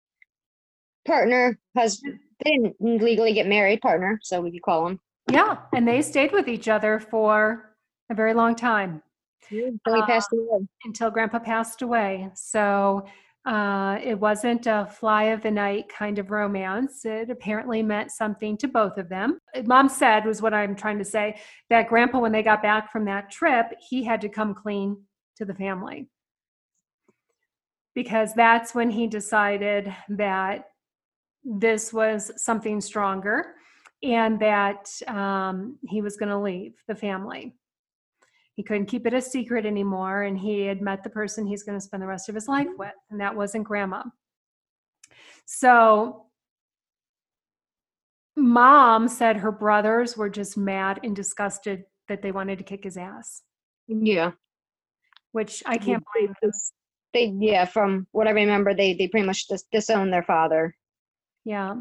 partner, 1.06 1.58
husband. 1.76 2.18
They 2.44 2.52
didn't 2.52 2.76
legally 2.80 3.32
get 3.34 3.46
married, 3.46 3.80
partner, 3.80 4.18
so 4.22 4.40
we 4.40 4.50
could 4.50 4.62
call 4.62 4.84
them. 4.84 5.00
Yeah, 5.30 5.58
and 5.74 5.86
they 5.86 6.02
stayed 6.02 6.32
with 6.32 6.48
each 6.48 6.68
other 6.68 6.98
for 6.98 7.76
a 8.10 8.14
very 8.14 8.34
long 8.34 8.54
time. 8.54 9.02
Until 9.50 9.94
he 9.94 10.02
passed 10.02 10.30
uh, 10.32 10.38
away. 10.38 10.66
Until 10.84 11.10
Grandpa 11.10 11.38
passed 11.38 11.82
away. 11.82 12.30
So 12.34 13.06
uh, 13.44 13.98
it 14.02 14.18
wasn't 14.18 14.66
a 14.66 14.86
fly 14.86 15.24
of 15.24 15.42
the 15.42 15.50
night 15.50 15.88
kind 15.88 16.18
of 16.18 16.30
romance. 16.30 17.04
It 17.04 17.28
apparently 17.30 17.82
meant 17.82 18.10
something 18.10 18.56
to 18.58 18.68
both 18.68 18.98
of 18.98 19.08
them. 19.08 19.38
Mom 19.64 19.88
said, 19.88 20.24
was 20.24 20.40
what 20.40 20.54
I'm 20.54 20.74
trying 20.74 20.98
to 20.98 21.04
say, 21.04 21.40
that 21.68 21.88
Grandpa, 21.88 22.20
when 22.20 22.32
they 22.32 22.42
got 22.42 22.62
back 22.62 22.90
from 22.90 23.04
that 23.06 23.30
trip, 23.30 23.66
he 23.80 24.02
had 24.04 24.20
to 24.22 24.28
come 24.28 24.54
clean 24.54 24.96
to 25.36 25.44
the 25.44 25.54
family. 25.54 26.08
Because 27.94 28.32
that's 28.34 28.74
when 28.74 28.90
he 28.90 29.06
decided 29.06 29.94
that 30.08 30.64
this 31.44 31.92
was 31.92 32.31
something 32.37 32.81
stronger 32.81 33.55
and 34.02 34.40
that 34.40 34.90
um, 35.09 35.78
he 35.88 36.00
was 36.00 36.16
going 36.16 36.28
to 36.28 36.38
leave 36.38 36.74
the 36.88 36.94
family. 36.94 37.55
He 38.55 38.62
couldn't 38.62 38.87
keep 38.87 39.07
it 39.07 39.14
a 39.14 39.20
secret 39.20 39.64
anymore 39.64 40.22
and 40.22 40.38
he 40.38 40.62
had 40.62 40.83
met 40.83 41.02
the 41.02 41.11
person 41.11 41.46
he's 41.46 41.62
going 41.62 41.78
to 41.78 41.85
spend 41.85 42.02
the 42.02 42.07
rest 42.07 42.28
of 42.28 42.35
his 42.35 42.48
life 42.48 42.68
with 42.78 42.92
and 43.11 43.20
that 43.20 43.35
wasn't 43.35 43.64
grandma. 43.64 44.02
So 45.46 46.26
mom 48.37 49.09
said 49.09 49.37
her 49.37 49.52
brothers 49.52 50.16
were 50.16 50.31
just 50.31 50.57
mad 50.57 51.00
and 51.02 51.14
disgusted 51.14 51.85
that 52.09 52.22
they 52.22 52.33
wanted 52.33 52.59
to 52.59 52.64
kick 52.64 52.85
his 52.85 52.96
ass. 52.96 53.42
Yeah. 53.88 54.33
Which 55.33 55.62
i 55.64 55.78
can't 55.78 56.05
blame 56.14 56.35
them. 56.42 56.50
they 57.14 57.33
yeah 57.40 57.64
from 57.64 58.07
what 58.12 58.28
i 58.28 58.31
remember 58.31 58.74
they 58.74 58.92
they 58.92 59.09
pretty 59.09 59.26
much 59.26 59.46
disowned 59.72 60.12
their 60.12 60.22
father 60.22 60.76
yeah 61.44 61.74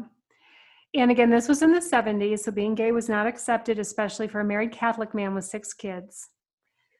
and 0.94 1.10
again 1.10 1.30
this 1.30 1.48
was 1.48 1.62
in 1.62 1.72
the 1.72 1.80
70s 1.80 2.40
so 2.40 2.52
being 2.52 2.74
gay 2.74 2.92
was 2.92 3.08
not 3.08 3.26
accepted 3.26 3.78
especially 3.78 4.28
for 4.28 4.40
a 4.40 4.44
married 4.44 4.72
catholic 4.72 5.14
man 5.14 5.34
with 5.34 5.44
six 5.44 5.72
kids 5.72 6.28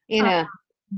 in 0.08 0.24
a 0.24 0.48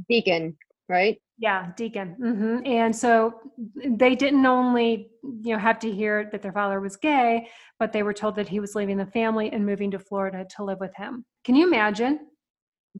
deacon, 0.09 0.57
right? 0.89 1.21
Yeah, 1.39 1.73
deacon. 1.77 2.17
Mm-hmm. 2.21 2.67
And 2.67 2.95
so 2.95 3.41
they 3.85 4.15
didn't 4.15 4.47
only, 4.47 5.11
you 5.23 5.53
know, 5.55 5.59
have 5.59 5.79
to 5.81 5.91
hear 5.91 6.29
that 6.31 6.43
their 6.43 6.53
father 6.53 6.81
was 6.81 6.97
gay, 6.97 7.49
but 7.79 7.93
they 7.93 8.03
were 8.03 8.13
told 8.13 8.37
that 8.37 8.49
he 8.49 8.61
was 8.61 8.75
leaving 8.75 8.97
the 8.97 9.07
family 9.07 9.51
and 9.53 9.67
moving 9.67 9.91
to 9.93 9.99
Florida 9.99 10.47
to 10.57 10.65
live 10.65 10.79
with 10.81 10.95
him. 10.97 11.25
Can 11.45 11.55
you 11.55 11.67
imagine? 11.67 12.21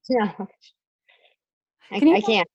Yeah. 0.09 0.33
I, 1.91 1.99
Can 1.99 2.09
you, 2.09 2.17
I 2.17 2.21
can't. 2.21 2.49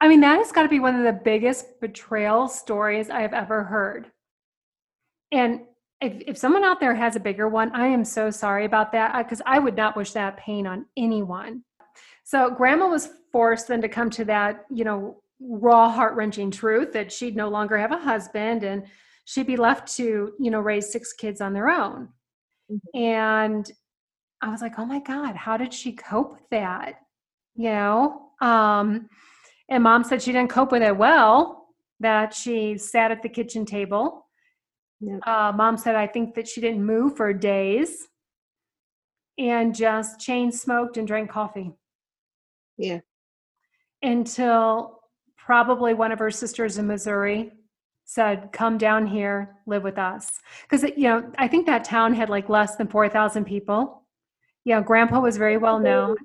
I 0.00 0.08
mean, 0.08 0.20
that 0.20 0.38
has 0.38 0.52
got 0.52 0.62
to 0.62 0.68
be 0.68 0.78
one 0.78 0.94
of 0.94 1.02
the 1.02 1.20
biggest 1.24 1.80
betrayal 1.80 2.46
stories 2.46 3.10
I 3.10 3.22
have 3.22 3.32
ever 3.32 3.64
heard. 3.64 4.12
And 5.32 5.60
if, 6.00 6.22
if 6.26 6.38
someone 6.38 6.64
out 6.64 6.80
there 6.80 6.94
has 6.94 7.16
a 7.16 7.20
bigger 7.20 7.48
one, 7.48 7.74
I 7.74 7.86
am 7.86 8.04
so 8.04 8.30
sorry 8.30 8.64
about 8.64 8.92
that 8.92 9.16
because 9.18 9.42
I 9.46 9.58
would 9.58 9.76
not 9.76 9.96
wish 9.96 10.12
that 10.12 10.36
pain 10.36 10.66
on 10.66 10.86
anyone. 10.96 11.64
So 12.24 12.50
grandma 12.50 12.88
was 12.88 13.10
forced 13.32 13.68
then 13.68 13.82
to 13.82 13.88
come 13.88 14.10
to 14.10 14.24
that, 14.26 14.64
you 14.70 14.84
know, 14.84 15.22
raw, 15.40 15.90
heart 15.90 16.14
wrenching 16.14 16.50
truth 16.50 16.92
that 16.92 17.12
she'd 17.12 17.36
no 17.36 17.48
longer 17.48 17.78
have 17.78 17.92
a 17.92 17.98
husband 17.98 18.64
and 18.64 18.84
she'd 19.24 19.46
be 19.46 19.56
left 19.56 19.94
to, 19.96 20.32
you 20.38 20.50
know, 20.50 20.60
raise 20.60 20.90
six 20.90 21.12
kids 21.12 21.40
on 21.40 21.52
their 21.52 21.68
own. 21.68 22.08
Mm-hmm. 22.70 22.98
And 22.98 23.72
I 24.40 24.50
was 24.50 24.60
like, 24.60 24.78
oh 24.78 24.86
my 24.86 25.00
God, 25.00 25.34
how 25.36 25.56
did 25.56 25.72
she 25.72 25.92
cope 25.92 26.32
with 26.32 26.48
that? 26.50 27.00
You 27.56 27.70
know? 27.70 28.30
Um, 28.40 29.08
and 29.68 29.82
mom 29.82 30.04
said 30.04 30.22
she 30.22 30.32
didn't 30.32 30.50
cope 30.50 30.72
with 30.72 30.82
it 30.82 30.96
well, 30.96 31.66
that 32.00 32.32
she 32.32 32.78
sat 32.78 33.10
at 33.10 33.22
the 33.22 33.28
kitchen 33.28 33.66
table. 33.66 34.27
Yep. 35.00 35.20
Uh, 35.26 35.52
mom 35.54 35.76
said, 35.76 35.94
I 35.94 36.06
think 36.06 36.34
that 36.34 36.48
she 36.48 36.60
didn't 36.60 36.84
move 36.84 37.16
for 37.16 37.32
days 37.32 38.08
and 39.38 39.74
just 39.74 40.20
chain 40.20 40.50
smoked 40.50 40.96
and 40.96 41.06
drank 41.06 41.30
coffee. 41.30 41.72
Yeah. 42.76 43.00
Until 44.02 45.00
probably 45.36 45.94
one 45.94 46.12
of 46.12 46.18
her 46.18 46.30
sisters 46.30 46.78
in 46.78 46.86
Missouri 46.86 47.52
said, 48.04 48.50
"Come 48.52 48.78
down 48.78 49.06
here, 49.06 49.56
live 49.66 49.82
with 49.82 49.98
us," 49.98 50.40
because 50.62 50.82
you 50.96 51.08
know 51.08 51.30
I 51.36 51.48
think 51.48 51.66
that 51.66 51.84
town 51.84 52.14
had 52.14 52.30
like 52.30 52.48
less 52.48 52.76
than 52.76 52.88
four 52.88 53.08
thousand 53.08 53.44
people. 53.44 54.04
You 54.64 54.74
know, 54.74 54.82
Grandpa 54.82 55.20
was 55.20 55.36
very 55.36 55.56
well 55.56 55.80
known. 55.80 56.16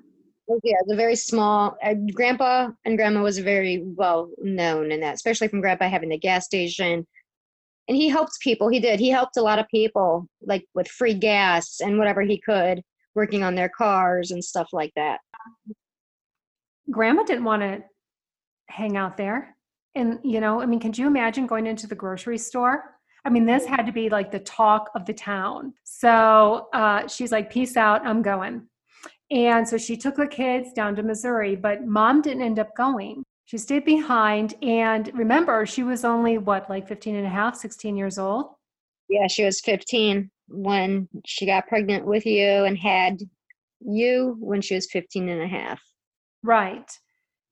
Yeah, 0.62 0.76
it's 0.80 0.92
a 0.92 0.96
very 0.96 1.16
small. 1.16 1.76
Uh, 1.82 1.94
Grandpa 2.12 2.70
and 2.84 2.96
Grandma 2.96 3.22
was 3.22 3.38
very 3.38 3.82
well 3.84 4.30
known 4.38 4.92
in 4.92 5.00
that, 5.00 5.14
especially 5.14 5.48
from 5.48 5.60
Grandpa 5.60 5.88
having 5.88 6.10
the 6.10 6.18
gas 6.18 6.44
station, 6.44 7.06
and 7.88 7.96
he 7.96 8.08
helped 8.08 8.40
people. 8.40 8.68
He 8.68 8.80
did. 8.80 9.00
He 9.00 9.10
helped 9.10 9.36
a 9.36 9.42
lot 9.42 9.58
of 9.58 9.68
people, 9.68 10.26
like 10.42 10.64
with 10.74 10.88
free 10.88 11.14
gas 11.14 11.80
and 11.80 11.98
whatever 11.98 12.22
he 12.22 12.40
could, 12.40 12.82
working 13.14 13.42
on 13.42 13.54
their 13.54 13.68
cars 13.68 14.30
and 14.30 14.44
stuff 14.44 14.68
like 14.72 14.92
that 14.96 15.20
grandma 16.90 17.22
didn't 17.22 17.44
want 17.44 17.62
to 17.62 17.82
hang 18.68 18.96
out 18.96 19.16
there. 19.16 19.56
And, 19.94 20.18
you 20.22 20.40
know, 20.40 20.60
I 20.60 20.66
mean, 20.66 20.80
could 20.80 20.98
you 20.98 21.06
imagine 21.06 21.46
going 21.46 21.66
into 21.66 21.86
the 21.86 21.94
grocery 21.94 22.38
store? 22.38 22.96
I 23.24 23.30
mean, 23.30 23.46
this 23.46 23.64
had 23.64 23.86
to 23.86 23.92
be 23.92 24.08
like 24.10 24.30
the 24.30 24.40
talk 24.40 24.90
of 24.94 25.06
the 25.06 25.14
town. 25.14 25.72
So 25.84 26.68
uh, 26.74 27.06
she's 27.06 27.32
like, 27.32 27.50
peace 27.50 27.76
out, 27.76 28.04
I'm 28.04 28.22
going. 28.22 28.66
And 29.30 29.66
so 29.66 29.78
she 29.78 29.96
took 29.96 30.16
the 30.16 30.26
kids 30.26 30.72
down 30.72 30.96
to 30.96 31.02
Missouri, 31.02 31.56
but 31.56 31.86
mom 31.86 32.20
didn't 32.20 32.42
end 32.42 32.58
up 32.58 32.76
going. 32.76 33.24
She 33.54 33.58
stayed 33.58 33.84
behind. 33.84 34.54
And 34.62 35.12
remember, 35.14 35.64
she 35.64 35.84
was 35.84 36.04
only 36.04 36.38
what, 36.38 36.68
like 36.68 36.88
15 36.88 37.14
and 37.14 37.24
a 37.24 37.30
half, 37.30 37.54
16 37.54 37.96
years 37.96 38.18
old? 38.18 38.46
Yeah, 39.08 39.28
she 39.28 39.44
was 39.44 39.60
15 39.60 40.28
when 40.48 41.08
she 41.24 41.46
got 41.46 41.68
pregnant 41.68 42.04
with 42.04 42.26
you 42.26 42.64
and 42.64 42.76
had 42.76 43.20
you 43.78 44.34
when 44.40 44.60
she 44.60 44.74
was 44.74 44.90
15 44.90 45.28
and 45.28 45.40
a 45.40 45.46
half. 45.46 45.80
Right. 46.42 46.90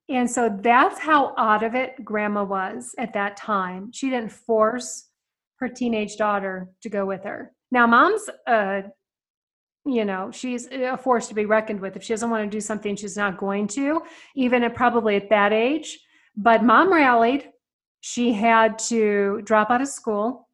And 0.09 0.29
so 0.29 0.59
that's 0.61 0.99
how 0.99 1.37
out 1.39 1.63
of 1.63 1.77
it 1.77 2.05
grandma 2.05 2.43
was 2.43 2.97
at 2.99 3.13
that 3.13 3.37
time. 3.37 3.93
She 3.93 4.11
didn't 4.11 4.33
force 4.33 5.09
her 5.61 5.69
teenage 5.69 6.17
daughter 6.17 6.69
to 6.83 6.89
go 6.89 7.07
with 7.07 7.23
her. 7.23 7.53
Now, 7.71 7.87
mom's, 7.87 8.29
uh, 8.49 8.83
you 9.85 10.05
know, 10.05 10.31
she's 10.31 10.69
eh, 10.71 10.93
a 10.93 10.97
force 10.97 11.29
to 11.29 11.35
be 11.35 11.45
reckoned 11.45 11.81
with. 11.81 11.97
If 11.97 12.03
she 12.03 12.13
doesn't 12.13 12.31
want 12.31 12.45
to 12.45 12.57
do 12.57 12.61
something, 12.61 12.97
she's 12.97 13.17
not 13.17 13.39
going 13.39 13.67
to, 13.69 14.03
even 14.37 14.63
at 14.63 14.75
probably 14.75 15.17
at 15.17 15.31
that 15.31 15.53
age. 15.53 15.99
But 16.37 16.65
mom 16.65 16.93
rallied. 16.93 17.49
She 18.01 18.33
had 18.33 18.79
to 18.91 19.43
drop 19.45 19.71
out 19.71 19.81
of 19.81 19.89
school. 19.89 20.49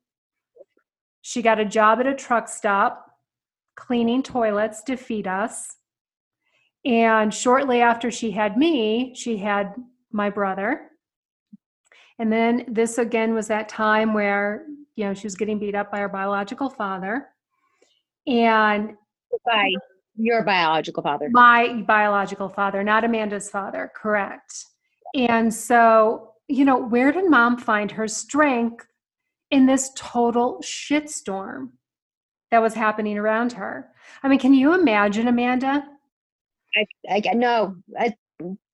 She 1.22 1.42
got 1.42 1.60
a 1.60 1.64
job 1.64 2.00
at 2.00 2.06
a 2.06 2.14
truck 2.14 2.48
stop 2.48 3.06
cleaning 3.76 4.22
toilets 4.22 4.82
to 4.82 4.96
feed 4.96 5.26
us. 5.26 5.76
And 6.84 7.32
shortly 7.32 7.80
after 7.80 8.10
she 8.10 8.30
had 8.30 8.56
me, 8.56 9.14
she 9.14 9.36
had 9.36 9.74
my 10.10 10.30
brother. 10.30 10.90
And 12.18 12.32
then 12.32 12.64
this 12.66 12.98
again 12.98 13.34
was 13.34 13.46
that 13.48 13.68
time 13.68 14.14
where, 14.14 14.66
you 14.96 15.04
know, 15.04 15.14
she 15.14 15.26
was 15.26 15.36
getting 15.36 15.58
beat 15.58 15.74
up 15.74 15.92
by 15.92 15.98
her 15.98 16.08
biological 16.08 16.68
father. 16.68 17.28
And 18.26 18.94
by 19.44 19.70
your 20.16 20.42
biological 20.42 21.02
father. 21.02 21.28
My 21.30 21.84
biological 21.86 22.48
father, 22.48 22.82
not 22.82 23.04
Amanda's 23.04 23.50
father, 23.50 23.90
correct. 23.94 24.64
And 25.14 25.52
so, 25.52 26.32
you 26.48 26.64
know, 26.64 26.76
where 26.78 27.12
did 27.12 27.30
mom 27.30 27.58
find 27.58 27.90
her 27.92 28.08
strength 28.08 28.86
in 29.50 29.66
this 29.66 29.90
total 29.96 30.60
shitstorm 30.62 31.70
that 32.50 32.60
was 32.60 32.74
happening 32.74 33.16
around 33.16 33.52
her? 33.52 33.88
I 34.22 34.28
mean, 34.28 34.38
can 34.38 34.54
you 34.54 34.74
imagine, 34.74 35.28
Amanda? 35.28 35.84
I, 36.76 36.86
I 37.10 37.34
no, 37.34 37.76
I, 37.98 38.14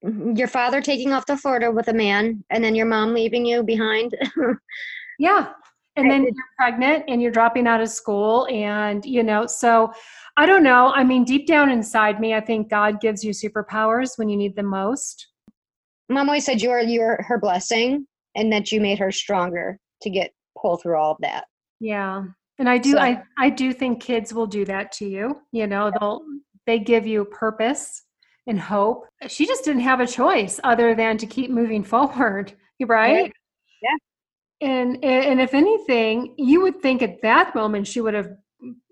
your 0.02 0.48
father 0.48 0.80
taking 0.80 1.12
off 1.12 1.26
to 1.26 1.36
Florida 1.36 1.70
with 1.70 1.88
a 1.88 1.94
man, 1.94 2.44
and 2.50 2.62
then 2.62 2.74
your 2.74 2.86
mom 2.86 3.14
leaving 3.14 3.46
you 3.46 3.62
behind. 3.62 4.14
yeah, 5.18 5.52
and 5.96 6.11
then 6.11 6.24
you're 6.24 6.35
pregnant 6.59 7.04
and 7.09 7.22
you're 7.22 7.30
dropping 7.30 7.66
out 7.66 7.80
of 7.80 7.88
school, 7.88 8.46
and 8.50 9.04
you 9.04 9.22
know, 9.22 9.46
so 9.46 9.92
I 10.37 10.46
don't 10.46 10.62
know. 10.62 10.92
I 10.94 11.04
mean, 11.04 11.24
deep 11.24 11.46
down 11.46 11.70
inside 11.70 12.20
me, 12.20 12.35
I 12.35 12.40
think 12.40 12.68
God 12.68 13.00
gives 13.00 13.22
you 13.22 13.33
superpowers 13.33 14.18
when 14.18 14.28
you 14.28 14.37
need 14.37 14.57
them 14.57 14.66
most. 14.66 15.28
Mom 16.09 16.28
always 16.28 16.44
said 16.44 16.61
you 16.61 16.70
are 16.70 16.80
you're 16.80 17.22
her 17.22 17.38
blessing, 17.38 18.07
and 18.35 18.52
that 18.52 18.72
you 18.72 18.80
made 18.80 18.98
her 18.98 19.12
stronger 19.12 19.78
to 20.02 20.11
get 20.11 20.33
pull 20.61 20.76
through 20.76 20.96
all 20.96 21.12
of 21.12 21.18
that. 21.20 21.44
Yeah, 21.80 22.24
And 22.59 22.68
I 22.68 22.78
do, 22.78 22.92
so, 22.92 22.98
I, 22.98 23.22
I 23.38 23.50
do 23.50 23.72
think 23.72 24.02
kids 24.02 24.33
will 24.33 24.46
do 24.46 24.64
that 24.66 24.92
to 24.92 25.09
you. 25.09 25.40
You 25.52 25.66
know, 25.66 25.90
they'll, 25.98 26.22
they 26.66 26.78
give 26.78 27.07
you 27.07 27.24
purpose 27.26 28.02
and 28.46 28.59
hope. 28.59 29.07
She 29.28 29.46
just 29.46 29.64
didn't 29.64 29.83
have 29.83 30.00
a 30.00 30.07
choice 30.07 30.61
other 30.64 30.94
than 30.94 31.18
to 31.18 31.26
keep 31.26 31.50
moving 31.50 31.83
forward, 31.92 32.52
You 32.78 32.87
right? 32.87 33.33
Yeah. 33.83 33.96
And 34.64 35.05
and 35.05 35.40
if 35.40 35.53
anything, 35.53 36.35
you 36.38 36.62
would 36.62 36.81
think 36.81 37.03
at 37.03 37.20
that 37.22 37.55
moment 37.55 37.87
she 37.87 38.00
would 38.00 38.14
have 38.14 38.31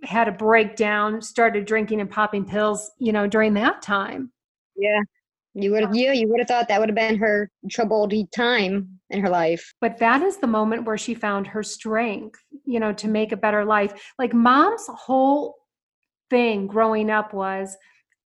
had 0.04 0.28
a 0.28 0.32
breakdown, 0.32 1.22
started 1.22 1.64
drinking 1.64 2.00
and 2.00 2.10
popping 2.10 2.44
pills, 2.44 2.90
you 2.98 3.12
know, 3.12 3.26
during 3.26 3.54
that 3.54 3.80
time. 3.80 4.30
Yeah. 4.76 5.00
You 5.54 5.70
would 5.72 5.82
have, 5.82 5.94
yeah, 5.94 6.12
you 6.12 6.28
would 6.28 6.40
have 6.40 6.48
thought 6.48 6.68
that 6.68 6.80
would 6.80 6.88
have 6.88 6.96
been 6.96 7.18
her 7.18 7.50
troubled 7.70 8.14
time 8.34 8.98
in 9.10 9.20
her 9.20 9.28
life. 9.28 9.74
But 9.80 9.98
that 9.98 10.22
is 10.22 10.38
the 10.38 10.46
moment 10.46 10.84
where 10.84 10.98
she 10.98 11.14
found 11.14 11.46
her 11.46 11.62
strength, 11.62 12.40
you 12.64 12.80
know, 12.80 12.92
to 12.94 13.08
make 13.08 13.32
a 13.32 13.36
better 13.36 13.64
life. 13.64 13.92
Like 14.18 14.32
mom's 14.32 14.86
whole 14.88 15.56
thing 16.30 16.66
growing 16.66 17.10
up 17.10 17.34
was, 17.34 17.76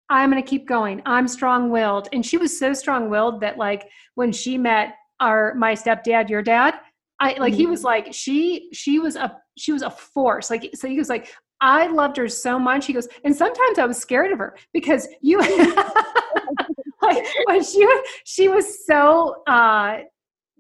I'm 0.09 0.31
going 0.31 0.43
to 0.43 0.49
keep 0.49 0.67
going. 0.67 1.03
I'm 1.07 1.29
strong 1.29 1.71
willed. 1.71 2.09
And 2.13 2.25
she 2.25 2.37
was 2.37 2.59
so 2.59 2.73
strong 2.73 3.11
willed 3.11 3.41
that, 3.43 3.59
like, 3.59 3.89
when 4.15 4.33
she 4.33 4.59
met 4.59 4.95
our, 5.21 5.55
my 5.55 5.75
stepdad, 5.75 6.29
your 6.29 6.43
dad, 6.43 6.75
I 7.21 7.37
like, 7.39 7.53
mm-hmm. 7.53 7.61
he 7.61 7.67
was 7.67 7.85
like, 7.85 8.13
she, 8.13 8.71
she 8.73 8.99
was 8.99 9.17
a, 9.17 9.37
she 9.57 9.73
was 9.73 9.83
a 9.83 9.91
force. 9.91 10.51
Like, 10.51 10.71
so 10.75 10.89
he 10.89 10.99
was 10.99 11.09
like, 11.09 11.33
I 11.61 11.87
loved 11.89 12.17
her 12.17 12.29
so 12.29 12.59
much. 12.59 12.87
He 12.87 12.95
goes, 12.95 13.09
and 13.25 13.37
sometimes 13.37 13.79
I 13.79 13.85
was 13.85 13.99
scared 13.99 14.33
of 14.33 14.39
her 14.39 14.57
because 14.73 15.07
you, 15.21 15.39
like, 17.03 17.27
but 17.47 17.65
she 17.65 17.85
was, 17.85 18.09
she 18.25 18.49
was 18.49 18.87
so, 18.87 19.43
uh, 19.47 19.99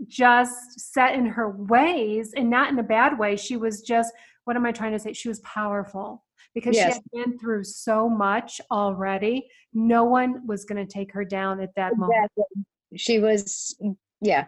just 0.06 0.80
set 0.92 1.14
in 1.14 1.26
her 1.26 1.50
ways 1.50 2.32
and 2.36 2.48
not 2.50 2.70
in 2.70 2.78
a 2.78 2.82
bad 2.82 3.18
way. 3.18 3.36
She 3.36 3.56
was 3.56 3.82
just, 3.82 4.12
what 4.44 4.56
am 4.56 4.66
I 4.66 4.72
trying 4.72 4.92
to 4.92 4.98
say? 4.98 5.12
She 5.12 5.28
was 5.28 5.40
powerful 5.40 6.24
because 6.54 6.74
yes. 6.74 6.86
she 6.86 6.92
had 6.94 7.02
been 7.24 7.38
through 7.38 7.64
so 7.64 8.08
much 8.08 8.60
already. 8.70 9.46
No 9.72 10.04
one 10.04 10.46
was 10.46 10.64
going 10.64 10.84
to 10.84 10.92
take 10.92 11.12
her 11.12 11.24
down 11.24 11.60
at 11.60 11.74
that 11.76 11.92
exactly. 11.92 11.98
moment. 11.98 12.66
She 12.96 13.18
was, 13.18 13.76
yeah. 14.20 14.46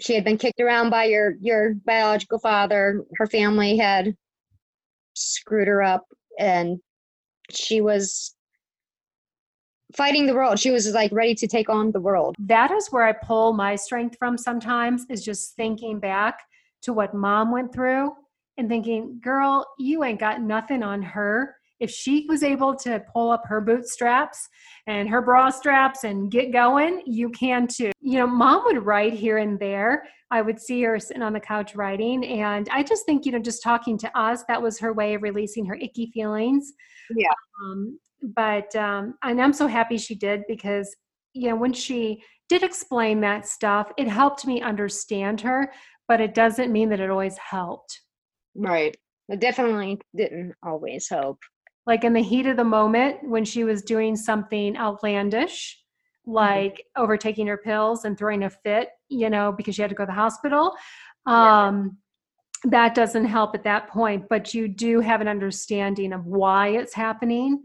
She 0.00 0.14
had 0.14 0.24
been 0.24 0.38
kicked 0.38 0.60
around 0.60 0.90
by 0.90 1.04
your 1.04 1.34
your 1.40 1.74
biological 1.74 2.38
father. 2.38 3.04
Her 3.16 3.26
family 3.26 3.76
had 3.76 4.16
screwed 5.14 5.68
her 5.68 5.82
up, 5.82 6.04
and 6.38 6.80
she 7.50 7.80
was 7.80 8.34
fighting 9.94 10.26
the 10.26 10.34
world. 10.34 10.58
She 10.58 10.70
was 10.70 10.92
like 10.92 11.12
ready 11.12 11.34
to 11.36 11.46
take 11.46 11.68
on 11.68 11.92
the 11.92 12.00
world. 12.00 12.34
That 12.38 12.70
is 12.70 12.88
where 12.88 13.04
I 13.04 13.12
pull 13.12 13.52
my 13.52 13.76
strength 13.76 14.16
from 14.18 14.36
sometimes 14.36 15.06
is 15.08 15.24
just 15.24 15.54
thinking 15.54 16.00
back 16.00 16.40
to 16.82 16.92
what 16.92 17.14
mom 17.14 17.52
went 17.52 17.72
through 17.72 18.12
and 18.56 18.68
thinking, 18.68 19.20
girl, 19.22 19.66
you 19.78 20.04
ain't 20.04 20.20
got 20.20 20.40
nothing 20.40 20.82
on 20.82 21.02
her. 21.02 21.56
If 21.80 21.90
she 21.90 22.26
was 22.28 22.42
able 22.42 22.74
to 22.76 23.02
pull 23.12 23.30
up 23.30 23.42
her 23.46 23.60
bootstraps 23.60 24.48
and 24.86 25.08
her 25.08 25.20
bra 25.20 25.50
straps 25.50 26.04
and 26.04 26.30
get 26.30 26.52
going, 26.52 27.02
you 27.04 27.30
can 27.30 27.66
too. 27.66 27.90
You 28.00 28.18
know, 28.18 28.26
mom 28.26 28.64
would 28.66 28.84
write 28.84 29.12
here 29.12 29.38
and 29.38 29.58
there. 29.58 30.04
I 30.30 30.40
would 30.42 30.60
see 30.60 30.82
her 30.82 30.98
sitting 30.98 31.22
on 31.22 31.32
the 31.32 31.40
couch 31.40 31.74
writing. 31.74 32.24
And 32.24 32.68
I 32.70 32.82
just 32.82 33.06
think, 33.06 33.26
you 33.26 33.32
know, 33.32 33.38
just 33.38 33.62
talking 33.62 33.98
to 33.98 34.18
us, 34.18 34.44
that 34.48 34.60
was 34.60 34.78
her 34.78 34.92
way 34.92 35.14
of 35.14 35.22
releasing 35.22 35.66
her 35.66 35.74
icky 35.74 36.10
feelings. 36.12 36.72
Yeah. 37.14 37.28
Um, 37.62 37.98
but, 38.22 38.74
um, 38.76 39.14
and 39.22 39.40
I'm 39.40 39.52
so 39.52 39.66
happy 39.66 39.98
she 39.98 40.14
did 40.14 40.42
because, 40.48 40.94
you 41.34 41.48
know, 41.48 41.56
when 41.56 41.72
she 41.72 42.22
did 42.48 42.62
explain 42.62 43.20
that 43.20 43.46
stuff, 43.46 43.90
it 43.96 44.08
helped 44.08 44.46
me 44.46 44.60
understand 44.60 45.40
her, 45.40 45.72
but 46.08 46.20
it 46.20 46.34
doesn't 46.34 46.72
mean 46.72 46.88
that 46.90 47.00
it 47.00 47.10
always 47.10 47.36
helped. 47.38 48.00
Right. 48.54 48.96
It 49.28 49.40
definitely 49.40 50.00
didn't 50.14 50.54
always 50.62 51.08
help. 51.08 51.38
Like 51.86 52.04
in 52.04 52.12
the 52.12 52.22
heat 52.22 52.46
of 52.46 52.56
the 52.56 52.64
moment 52.64 53.18
when 53.28 53.44
she 53.44 53.64
was 53.64 53.82
doing 53.82 54.16
something 54.16 54.76
outlandish, 54.76 55.78
mm-hmm. 56.26 56.34
like 56.34 56.74
mm-hmm. 56.74 57.02
overtaking 57.02 57.46
her 57.46 57.58
pills 57.58 58.04
and 58.04 58.16
throwing 58.16 58.44
a 58.44 58.50
fit, 58.50 58.88
you 59.08 59.30
know, 59.30 59.52
because 59.52 59.74
she 59.74 59.82
had 59.82 59.90
to 59.90 59.94
go 59.94 60.04
to 60.04 60.08
the 60.08 60.12
hospital. 60.12 60.74
Um, 61.26 61.98
yeah. 62.64 62.70
That 62.70 62.94
doesn't 62.94 63.26
help 63.26 63.54
at 63.54 63.64
that 63.64 63.88
point, 63.88 64.24
but 64.30 64.54
you 64.54 64.68
do 64.68 65.00
have 65.00 65.20
an 65.20 65.28
understanding 65.28 66.14
of 66.14 66.24
why 66.24 66.68
it's 66.68 66.94
happening. 66.94 67.62